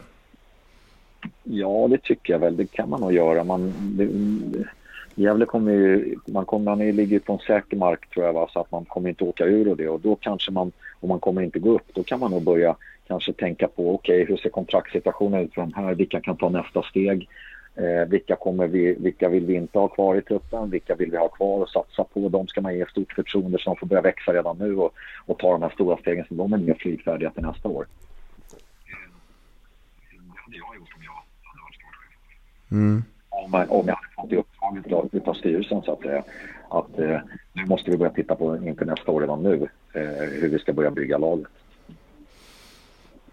Ja, 1.43 1.87
det 1.91 1.99
tycker 2.03 2.33
jag 2.33 2.41
väl. 2.41 2.57
Det 2.57 2.67
kan 2.67 2.91
man 2.91 3.01
nog 3.01 3.13
göra. 3.13 3.45
Man, 3.45 3.73
det, 3.97 4.05
Gävle 5.19 5.47
kommer 5.47 5.73
ju, 5.73 6.17
man, 6.27 6.45
kommer, 6.45 6.65
man 6.65 6.79
ligger 6.79 7.19
på 7.19 7.33
en 7.33 7.39
säker 7.39 7.77
mark 7.77 8.11
tror 8.11 8.27
jag, 8.27 8.33
va? 8.33 8.49
så 8.53 8.61
att 8.61 8.71
man 8.71 8.85
kommer 8.85 9.09
inte 9.09 9.25
åka 9.25 9.45
ur 9.45 9.69
och 9.69 9.77
det. 9.77 9.89
Och 9.89 10.01
då 10.01 10.17
kanske 10.17 10.53
man, 10.53 10.73
om 11.01 11.09
man 11.09 11.21
kommer 11.21 11.43
inte 11.43 11.59
gå 11.59 11.75
upp, 11.75 11.95
då 11.95 12.03
kan 12.03 12.21
man 12.21 12.31
nog 12.31 12.43
börja 12.43 12.77
kanske 13.07 13.33
tänka 13.33 13.69
på, 13.69 13.95
okej, 13.95 14.25
hur 14.25 14.37
ser 14.37 14.51
kontraktssituationen 14.51 15.41
ut 15.41 15.55
för 15.55 15.61
de 15.61 15.73
här? 15.75 15.95
Vilka 15.95 16.21
kan 16.21 16.37
ta 16.37 16.49
nästa 16.49 16.83
steg? 16.83 17.29
Eh, 17.75 18.09
vilka, 18.09 18.37
kommer 18.37 18.67
vi, 18.67 18.95
vilka 18.95 19.29
vill 19.29 19.47
vi 19.47 19.55
inte 19.55 19.79
ha 19.79 19.89
kvar 19.89 20.17
i 20.17 20.23
truppen? 20.23 20.71
Vilka 20.71 20.95
vill 20.95 21.11
vi 21.11 21.17
ha 21.17 21.29
kvar 21.29 21.63
och 21.63 21.69
satsa 21.69 22.05
på? 22.05 22.29
De 22.29 22.47
ska 22.47 22.61
man 22.61 22.77
ge 22.77 22.87
stort 22.87 23.13
förtroende 23.13 23.59
så 23.59 23.71
de 23.71 23.77
får 23.77 23.87
börja 23.87 24.03
växa 24.03 24.33
redan 24.33 24.59
nu 24.59 24.77
och, 24.77 24.95
och 25.27 25.39
ta 25.39 25.53
de 25.53 25.63
här 25.63 25.71
stora 25.71 25.97
stegen 25.97 26.25
så 26.29 26.35
de 26.35 26.53
är 26.53 26.59
mer 26.59 26.75
flygfärdiga 26.75 27.31
till 27.31 27.43
nästa 27.43 27.69
år. 27.69 27.87
Det 28.87 30.17
hade 30.45 30.57
jag 30.57 30.77
gjort 30.77 30.95
om 30.97 31.03
jag 31.03 31.13
hade 31.43 31.63
varit 31.63 31.75
sportchef 31.75 33.16
Om, 33.47 33.65
om 33.69 33.89
jag 33.89 33.95
hade 33.95 34.09
fått 34.17 34.33
i 34.33 34.37
uppdraget 34.37 34.93
av, 34.93 35.09
utav 35.13 35.35
styrelsen 35.35 35.83
så 35.83 35.93
att 35.93 36.01
säga. 36.01 36.23
Att 36.69 36.99
eh, 36.99 37.19
nu 37.53 37.65
måste 37.67 37.91
vi 37.91 37.97
börja 37.97 38.13
titta 38.13 38.35
på 38.35 38.57
inför 38.57 38.85
nästa 38.85 39.11
år 39.11 39.21
redan 39.21 39.43
nu 39.43 39.69
eh, 39.93 40.03
hur 40.41 40.49
vi 40.49 40.59
ska 40.59 40.73
börja 40.73 40.91
bygga 40.91 41.19
laget. 41.19 41.47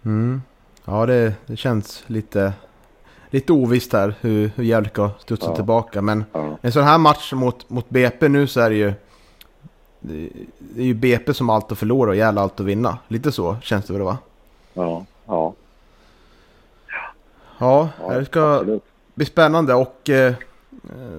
Mm. 0.04 0.42
Ja, 0.84 1.06
det, 1.06 1.34
det 1.46 1.56
känns 1.56 2.04
lite, 2.06 2.52
lite 3.30 3.52
ovisst 3.52 3.92
här 3.92 4.14
hur, 4.20 4.50
hur 4.56 4.64
Gävle 4.64 4.88
ska 4.88 5.10
studsa 5.18 5.46
Ja. 5.50 5.54
tillbaka. 5.54 6.02
Men 6.02 6.24
Ja, 6.32 6.58
en 6.62 6.72
sån 6.72 6.82
här 6.84 6.98
match 6.98 7.32
mot, 7.32 7.70
mot 7.70 7.90
BP 7.90 8.28
nu 8.28 8.46
så 8.46 8.60
är 8.60 8.70
det 8.70 8.76
ju 8.76 8.92
det, 10.00 10.28
det 10.58 10.82
är 10.82 10.86
ju 10.86 10.94
BP 10.94 11.34
som 11.34 11.50
allt 11.50 11.72
att 11.72 11.78
förlora 11.78 12.10
och 12.10 12.16
Gävle 12.16 12.40
allt 12.40 12.60
att 12.60 12.66
vinna. 12.66 12.98
Lite 13.08 13.32
så 13.32 13.56
känns 13.62 13.84
det 13.86 13.92
väl 13.92 14.02
va? 14.02 14.18
ja, 14.74 15.04
ja, 15.26 15.54
Ja, 17.58 17.88
ja 18.00 18.24
ska 18.24 18.54
absolut. 18.54 18.82
Bli 19.14 19.24
spännande 19.26 19.74
och 19.74 20.10
eh, 20.10 20.34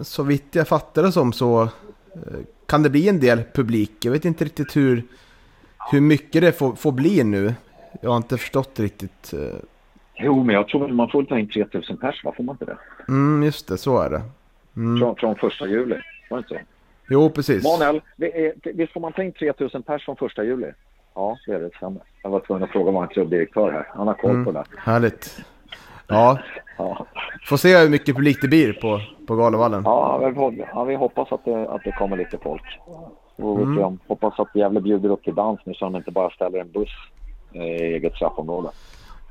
så 0.01 0.23
vitt 0.23 0.55
jag 0.55 0.67
fattar 0.67 1.03
det 1.03 1.11
som 1.11 1.33
så 1.33 1.61
eh, 1.61 1.69
kan 2.65 2.83
det 2.83 2.89
bli 2.89 3.09
en 3.09 3.19
del 3.19 3.41
publik. 3.53 3.91
Jag 4.05 4.11
vet 4.11 4.25
inte 4.25 4.45
riktigt 4.45 4.75
hur, 4.75 5.03
hur 5.91 6.01
mycket 6.01 6.41
det 6.41 6.51
får, 6.51 6.75
får 6.75 6.91
bli 6.91 7.23
nu. 7.23 7.53
Jag 8.01 8.09
har 8.09 8.17
inte 8.17 8.37
förstått 8.37 8.79
riktigt. 8.79 9.33
eh, 9.33 9.39
Jo, 10.17 10.43
men 10.43 10.55
jag 10.55 10.67
tror 10.67 10.81
väl 10.81 10.93
man 10.93 11.09
får 11.09 11.23
ta 11.23 11.39
in 11.39 11.49
3000 11.49 11.97
pers, 11.97 12.23
va? 12.23 12.33
Får 12.37 12.43
man 12.43 12.53
inte 12.53 12.65
det? 12.65 12.77
Mm, 13.07 13.43
just 13.43 13.67
det, 13.67 13.77
så 13.77 14.01
är 14.01 14.09
det. 14.09 14.21
Mm. 14.75 14.99
Från, 14.99 15.15
från 15.15 15.35
första 15.35 15.67
juli, 15.67 15.95
var 16.29 16.37
det 16.37 16.41
inte 16.41 16.49
så? 16.49 16.59
Jo, 17.09 17.29
precis. 17.29 17.63
Manuel, 17.63 18.01
är- 18.17 18.73
visst 18.73 18.93
får 18.93 18.99
man 18.99 19.13
ta 19.13 19.23
in 19.23 19.31
3000 19.31 19.83
pers 19.83 20.05
från 20.05 20.15
första 20.15 20.43
juli? 20.43 20.67
Ja, 21.15 21.37
det 21.45 21.51
är 21.53 21.59
det. 21.59 21.69
Stämmer. 21.77 22.01
Jag 22.23 22.29
var 22.29 22.39
tvungen 22.39 22.63
att 22.63 22.69
fråga 22.69 22.91
vår 22.91 23.07
klubbdirektör 23.07 23.71
här. 23.71 23.87
Han 23.93 24.07
har 24.07 24.13
koll 24.13 24.31
Mm. 24.31 24.45
på 24.45 24.51
det. 24.51 24.63
Härligt. 24.77 25.37
Ja, 26.07 26.39
Ja, 26.77 27.05
får 27.49 27.57
se 27.57 27.77
hur 27.77 27.89
mycket 27.89 28.15
publik 28.15 28.37
det 28.41 28.47
blir 28.47 28.73
på, 28.73 29.01
på 29.27 29.35
Galavallen. 29.35 29.81
ja, 29.85 30.17
vi 30.17 30.25
hop- 30.39 30.67
ja 30.73 30.83
vi 30.83 30.95
hoppas 30.95 31.31
att 31.31 31.45
det, 31.45 31.69
att 31.69 31.83
det 31.83 31.91
kommer 31.91 32.17
lite 32.17 32.37
folk. 32.43 32.63
Mm. 33.37 33.99
hoppas 34.07 34.39
att 34.39 34.55
Gävle 34.55 34.81
bjuder 34.81 35.09
upp 35.09 35.23
till 35.23 35.35
dans 35.35 35.59
nu 35.65 35.73
så 35.73 35.85
de 35.85 35.95
inte 35.95 36.11
bara 36.11 36.29
ställer 36.29 36.59
en 36.59 36.71
buss 36.71 36.89
eh, 37.53 37.61
i 37.61 37.93
eget 37.93 38.15
straffområde. 38.15 38.69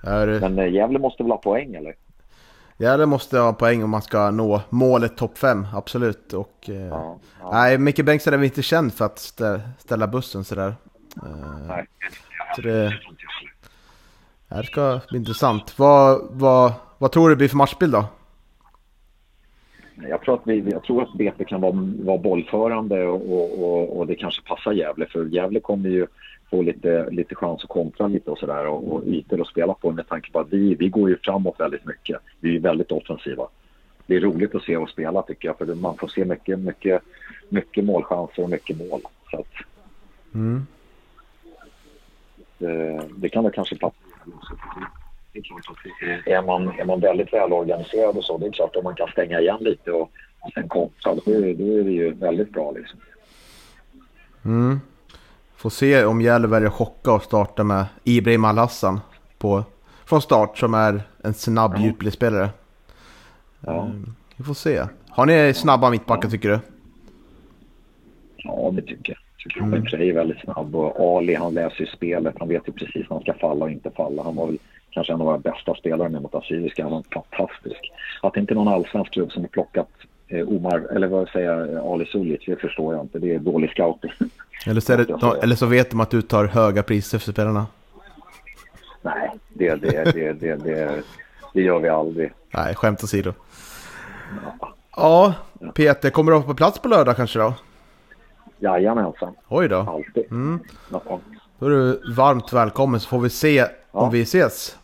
Är, 0.02 0.40
Men 0.40 0.58
eh, 0.58 0.72
Gävle 0.72 0.98
måste 0.98 1.22
väl 1.22 1.32
ha 1.32 1.38
poäng 1.38 1.74
eller? 1.74 1.94
Gävle 2.78 3.06
måste 3.06 3.38
ha 3.38 3.52
poäng 3.52 3.84
om 3.84 3.90
man 3.90 4.02
ska 4.02 4.30
nå 4.30 4.60
målet 4.70 5.16
topp 5.16 5.38
5, 5.38 5.66
absolut. 5.74 6.32
Och, 6.32 6.54
eh, 6.68 6.74
Ja. 6.74 7.16
ja. 7.42 7.50
Nej, 7.52 7.78
Micke 7.78 8.04
Bengtsson 8.04 8.32
är 8.34 8.38
väl 8.38 8.44
inte 8.44 8.62
känd 8.62 8.92
för 8.94 9.04
att 9.04 9.18
stä, 9.18 9.60
ställa 9.78 10.06
bussen 10.06 10.44
sådär. 10.44 10.74
Nej. 11.68 11.86
Så 12.56 12.62
det, 12.62 12.92
det 14.54 14.58
här 14.58 14.64
ska 14.64 15.00
bli 15.08 15.18
intressant. 15.18 15.78
Vad, 15.78 16.28
vad, 16.30 16.72
vad 16.98 17.12
tror 17.12 17.28
du 17.28 17.36
blir 17.36 17.48
för 17.48 17.56
matchbild 17.56 17.92
då? 17.92 18.04
Jag 20.08 20.20
tror 20.20 20.34
att, 20.34 20.40
vi, 20.44 20.70
jag 20.70 20.82
tror 20.82 21.02
att 21.02 21.14
BP 21.14 21.44
kan 21.44 21.60
vara, 21.60 21.72
vara 22.04 22.18
bollförande 22.18 23.06
och, 23.06 23.62
och, 23.62 23.98
och, 23.98 24.06
det 24.06 24.14
kanske 24.14 24.42
passar 24.42 24.72
Gävle. 24.72 25.06
För 25.06 25.24
Gävle 25.24 25.60
kommer 25.60 25.88
ju 25.88 26.06
få 26.50 26.62
lite, 26.62 27.10
lite 27.10 27.34
chans 27.34 27.62
att 27.62 27.68
kontra 27.68 28.06
lite 28.06 28.30
och 28.30 28.38
sådär 28.38 28.66
och, 28.66 28.92
och 28.92 29.02
ytor 29.06 29.40
att 29.40 29.46
spela 29.46 29.74
på 29.74 29.90
med 29.90 30.08
tanke 30.08 30.30
på 30.32 30.40
att 30.40 30.52
vi, 30.52 30.74
vi 30.74 30.88
går 30.88 31.08
ju 31.10 31.16
framåt 31.22 31.60
väldigt 31.60 31.86
mycket. 31.86 32.16
Vi 32.40 32.56
är 32.56 32.60
väldigt 32.60 32.92
offensiva. 32.92 33.46
Det 34.06 34.16
är 34.16 34.20
roligt 34.20 34.54
att 34.54 34.62
se 34.62 34.76
oss 34.76 34.90
spela 34.90 35.22
tycker 35.22 35.48
jag 35.48 35.58
för 35.58 35.74
man 35.74 35.96
får 35.96 36.08
se 36.08 36.24
mycket, 36.24 36.58
mycket, 36.58 37.02
mycket 37.48 37.84
målchanser 37.84 38.42
och 38.42 38.50
mycket 38.50 38.78
mål. 38.78 39.00
Så 39.30 39.36
att, 39.36 39.46
Mm. 40.34 40.66
det, 42.58 43.02
det 43.16 43.28
kan 43.28 43.44
väl 43.44 43.52
kanske 43.52 43.76
passa. 43.76 43.94
Det 45.32 45.38
är 45.38 45.42
klart 45.42 45.60
att 45.70 46.26
är 46.26 46.42
man, 46.42 46.68
är 46.80 46.84
man 46.84 47.00
väldigt 47.00 47.32
välorganiserad 47.32 48.16
och 48.16 48.24
så, 48.24 48.38
det 48.38 48.46
är 48.46 48.50
klart 48.52 48.76
att 48.76 48.84
man 48.84 48.94
kan 48.94 49.08
stänga 49.08 49.40
igen 49.40 49.58
lite 49.60 49.90
och 49.92 50.10
sen 50.54 50.68
kontra, 50.68 51.14
då 51.14 51.32
är, 51.32 51.54
då 51.54 51.64
är 51.78 51.84
det 51.84 51.90
ju 51.90 52.14
väldigt 52.14 52.52
bra 52.52 52.70
liksom. 52.70 52.98
Mm. 54.44 54.80
Får 55.56 55.70
se 55.70 56.04
om 56.04 56.20
Gävle 56.20 56.48
väljer 56.48 56.68
att 56.68 56.74
chocka 56.74 57.12
och 57.12 57.22
starta 57.22 57.64
med 57.64 57.84
Ibrahim 58.04 58.44
Al-Hassan 58.44 59.00
på, 59.38 59.64
från 60.04 60.22
start 60.22 60.58
som 60.58 60.74
är 60.74 61.02
en 61.24 61.34
snabb 61.34 61.72
Ja. 61.76 61.82
djupledsspelare. 61.82 62.48
Ja. 63.60 63.84
Mm, 63.84 64.14
Vi 64.36 64.44
får 64.44 64.54
se. 64.54 64.84
Har 65.08 65.26
ni 65.26 65.54
snabba 65.54 65.90
mittbackar 65.90 66.28
tycker 66.30 66.48
du? 66.48 66.58
Ja, 68.36 68.70
det 68.72 68.82
tycker 68.82 69.12
jag. 69.12 69.18
Tycker 69.44 69.60
mm. 69.60 69.84
Frey 69.84 70.08
är 70.08 70.14
väldigt 70.14 70.40
snabb 70.40 70.76
och 70.76 71.16
Ali 71.18 71.34
han 71.34 71.54
läser 71.54 71.80
ju 71.80 71.86
spelet. 71.86 72.34
Han 72.38 72.48
vet 72.48 72.68
ju 72.68 72.72
precis 72.72 73.10
när 73.10 73.16
han 73.16 73.20
ska 73.20 73.34
falla 73.34 73.64
och 73.64 73.70
inte 73.70 73.90
falla. 73.90 74.22
Han 74.22 74.36
var 74.36 74.46
väl 74.46 74.58
kanske 74.90 75.12
en 75.12 75.20
av 75.20 75.26
våra 75.26 75.38
bästa 75.38 75.74
spelare 75.74 76.08
med 76.08 76.22
mot 76.22 76.34
Assyriska. 76.34 76.82
Han 76.82 76.92
var 76.92 77.04
fantastisk. 77.12 77.92
Att 78.22 78.36
inte 78.36 78.54
någon 78.54 78.68
allsvensk 78.68 79.12
klubb 79.12 79.32
som 79.32 79.42
har 79.42 79.48
plockat 79.48 79.88
eh, 80.28 80.48
Omar, 80.48 80.86
eller 80.96 81.06
vad 81.06 81.28
säger 81.28 81.50
jag, 81.50 81.92
Ali 81.92 82.06
Sulic, 82.06 82.40
det 82.46 82.56
förstår 82.56 82.94
jag 82.94 83.04
inte. 83.04 83.18
Det 83.18 83.34
är 83.34 83.38
dålig 83.38 83.70
scouting. 83.70 84.12
Eller 84.66 84.80
så, 84.80 84.96
det, 84.96 85.42
eller 85.42 85.56
så 85.56 85.66
vet 85.66 85.90
de 85.90 86.00
att 86.00 86.10
du 86.10 86.22
tar 86.22 86.44
höga 86.44 86.82
priser 86.82 87.18
för 87.18 87.32
spelarna. 87.32 87.66
Nej, 89.02 89.30
det, 89.48 89.74
det, 89.74 90.12
det, 90.12 90.32
det, 90.32 90.54
det, 90.54 91.02
det 91.54 91.62
gör 91.62 91.78
vi 91.78 91.88
aldrig. 91.88 92.32
Nej, 92.50 92.74
skämt 92.74 93.04
åsido. 93.04 93.32
Ja, 94.96 95.34
Peter, 95.74 96.10
kommer 96.10 96.32
du 96.32 96.38
vara 96.38 96.46
på 96.46 96.54
plats 96.54 96.78
på 96.78 96.88
lördag 96.88 97.16
kanske 97.16 97.38
då? 97.38 97.54
Jajamensan, 98.64 99.34
Oj 99.48 99.68
då. 99.68 99.76
alltid. 99.76 100.24
Mm. 100.32 100.58
Då 101.58 101.66
är 101.66 101.70
du 101.70 102.00
varmt 102.16 102.52
välkommen 102.52 103.00
så 103.00 103.08
får 103.08 103.18
vi 103.20 103.30
se 103.30 103.62
om 103.62 103.68
Ja. 103.92 104.10
vi 104.12 104.22
ses. 104.22 104.78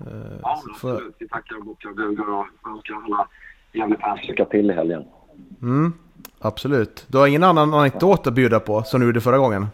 Eh, 0.00 0.06
Ja, 0.42 0.62
absolut. 0.70 1.14
Vi 1.18 1.28
tackar 1.28 1.56
och 1.58 1.64
bockar 1.64 1.88
och 1.90 1.96
bugar 1.96 2.28
och 2.30 2.46
önskar 2.70 2.94
alla 3.04 3.28
Gävlefans 3.72 4.20
lycka 4.28 4.44
till 4.44 4.70
i 4.70 4.74
helgen. 4.74 5.04
Mm, 5.62 5.92
absolut. 6.38 7.04
Du 7.08 7.18
har 7.18 7.26
ingen 7.26 7.44
annan 7.44 7.74
anekdot 7.74 8.26
att 8.26 8.34
bjuda 8.34 8.60
på 8.60 8.82
som 8.82 9.00
du 9.00 9.06
gjorde 9.06 9.20
förra 9.20 9.38
gången? 9.38 9.66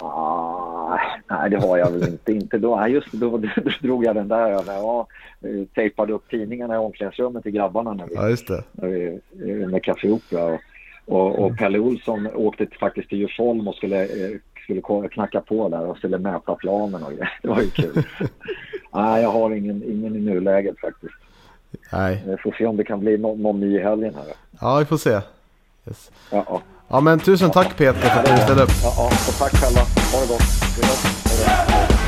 Ah, 0.00 0.98
nej, 1.30 1.50
det 1.50 1.56
har 1.60 1.78
jag 1.78 1.90
väl 1.90 2.08
inte. 2.08 2.32
inte 2.32 2.58
då. 2.58 2.76
Nej, 2.76 2.92
just 2.92 3.12
då, 3.12 3.38
då 3.38 3.48
drog 3.80 4.04
jag 4.04 4.14
den 4.14 4.28
där. 4.28 4.64
När 4.64 4.74
jag 4.74 5.06
eh, 5.40 5.66
tejpade 5.74 6.12
upp 6.12 6.28
tidningarna 6.30 6.74
i 6.74 6.78
omklädningsrummet 6.78 7.42
till 7.42 7.52
grabbarna 7.52 7.92
när 7.92 8.06
vi, 8.06 8.14
Ja, 8.14 8.28
just 8.28 8.48
det. 8.48 8.64
när 8.72 8.88
vi, 8.88 9.20
eh, 9.62 9.68
med 9.68 9.84
Café 9.84 10.10
Opera. 10.10 10.44
Och, 10.44 10.60
och, 11.06 11.38
och 11.38 11.58
Pelle 11.58 11.78
Olsson 11.78 12.28
åkte 12.34 12.66
faktiskt 12.80 13.08
till 13.08 13.18
Djursholm 13.18 13.68
och 13.68 13.74
skulle, 13.74 14.02
eh, 14.02 14.30
skulle 14.64 15.08
knacka 15.08 15.40
på 15.40 15.68
där 15.68 15.86
och 15.86 15.96
skulle 15.96 16.18
mäta 16.18 16.54
planen 16.54 17.02
och. 17.02 17.12
Det 17.42 17.48
var 17.48 17.60
ju 17.60 17.70
kul. 17.70 18.02
Nej, 18.94 19.22
jag 19.22 19.32
har 19.32 19.50
ingen, 19.50 19.82
ingen 19.82 20.16
i 20.16 20.20
nuläget 20.20 20.80
faktiskt. 20.80 21.14
Nej. 21.92 22.22
Vi 22.26 22.36
får 22.36 22.52
se 22.58 22.66
om 22.66 22.76
det 22.76 22.84
kan 22.84 23.00
bli 23.00 23.18
någon, 23.18 23.42
någon 23.42 23.60
ny 23.60 23.76
i 23.76 23.82
helgen 23.82 24.14
här. 24.14 24.24
Ja, 24.60 24.78
vi 24.78 24.84
får 24.84 24.96
se. 24.96 25.20
Yes. 25.86 26.10
Ja, 26.30 26.44
ja. 26.48 26.62
Ja, 26.88 27.00
men 27.00 27.20
tusen 27.20 27.50
tack 27.50 27.76
Peter 27.76 28.00
för 28.00 28.20
att 28.20 28.36
du 28.36 28.42
ställde 28.42 28.62
upp. 28.62 28.70
ja, 28.82 28.92
ja. 28.96 29.06
Och 29.06 29.38
tack 29.38 29.52
själva. 29.52 29.80
Ha 29.80 30.20
det 30.20 30.28
gott. 30.28 30.42
Hej 30.76 30.84
då. 30.88 31.74
Hej 31.74 31.86
då. 31.96 32.01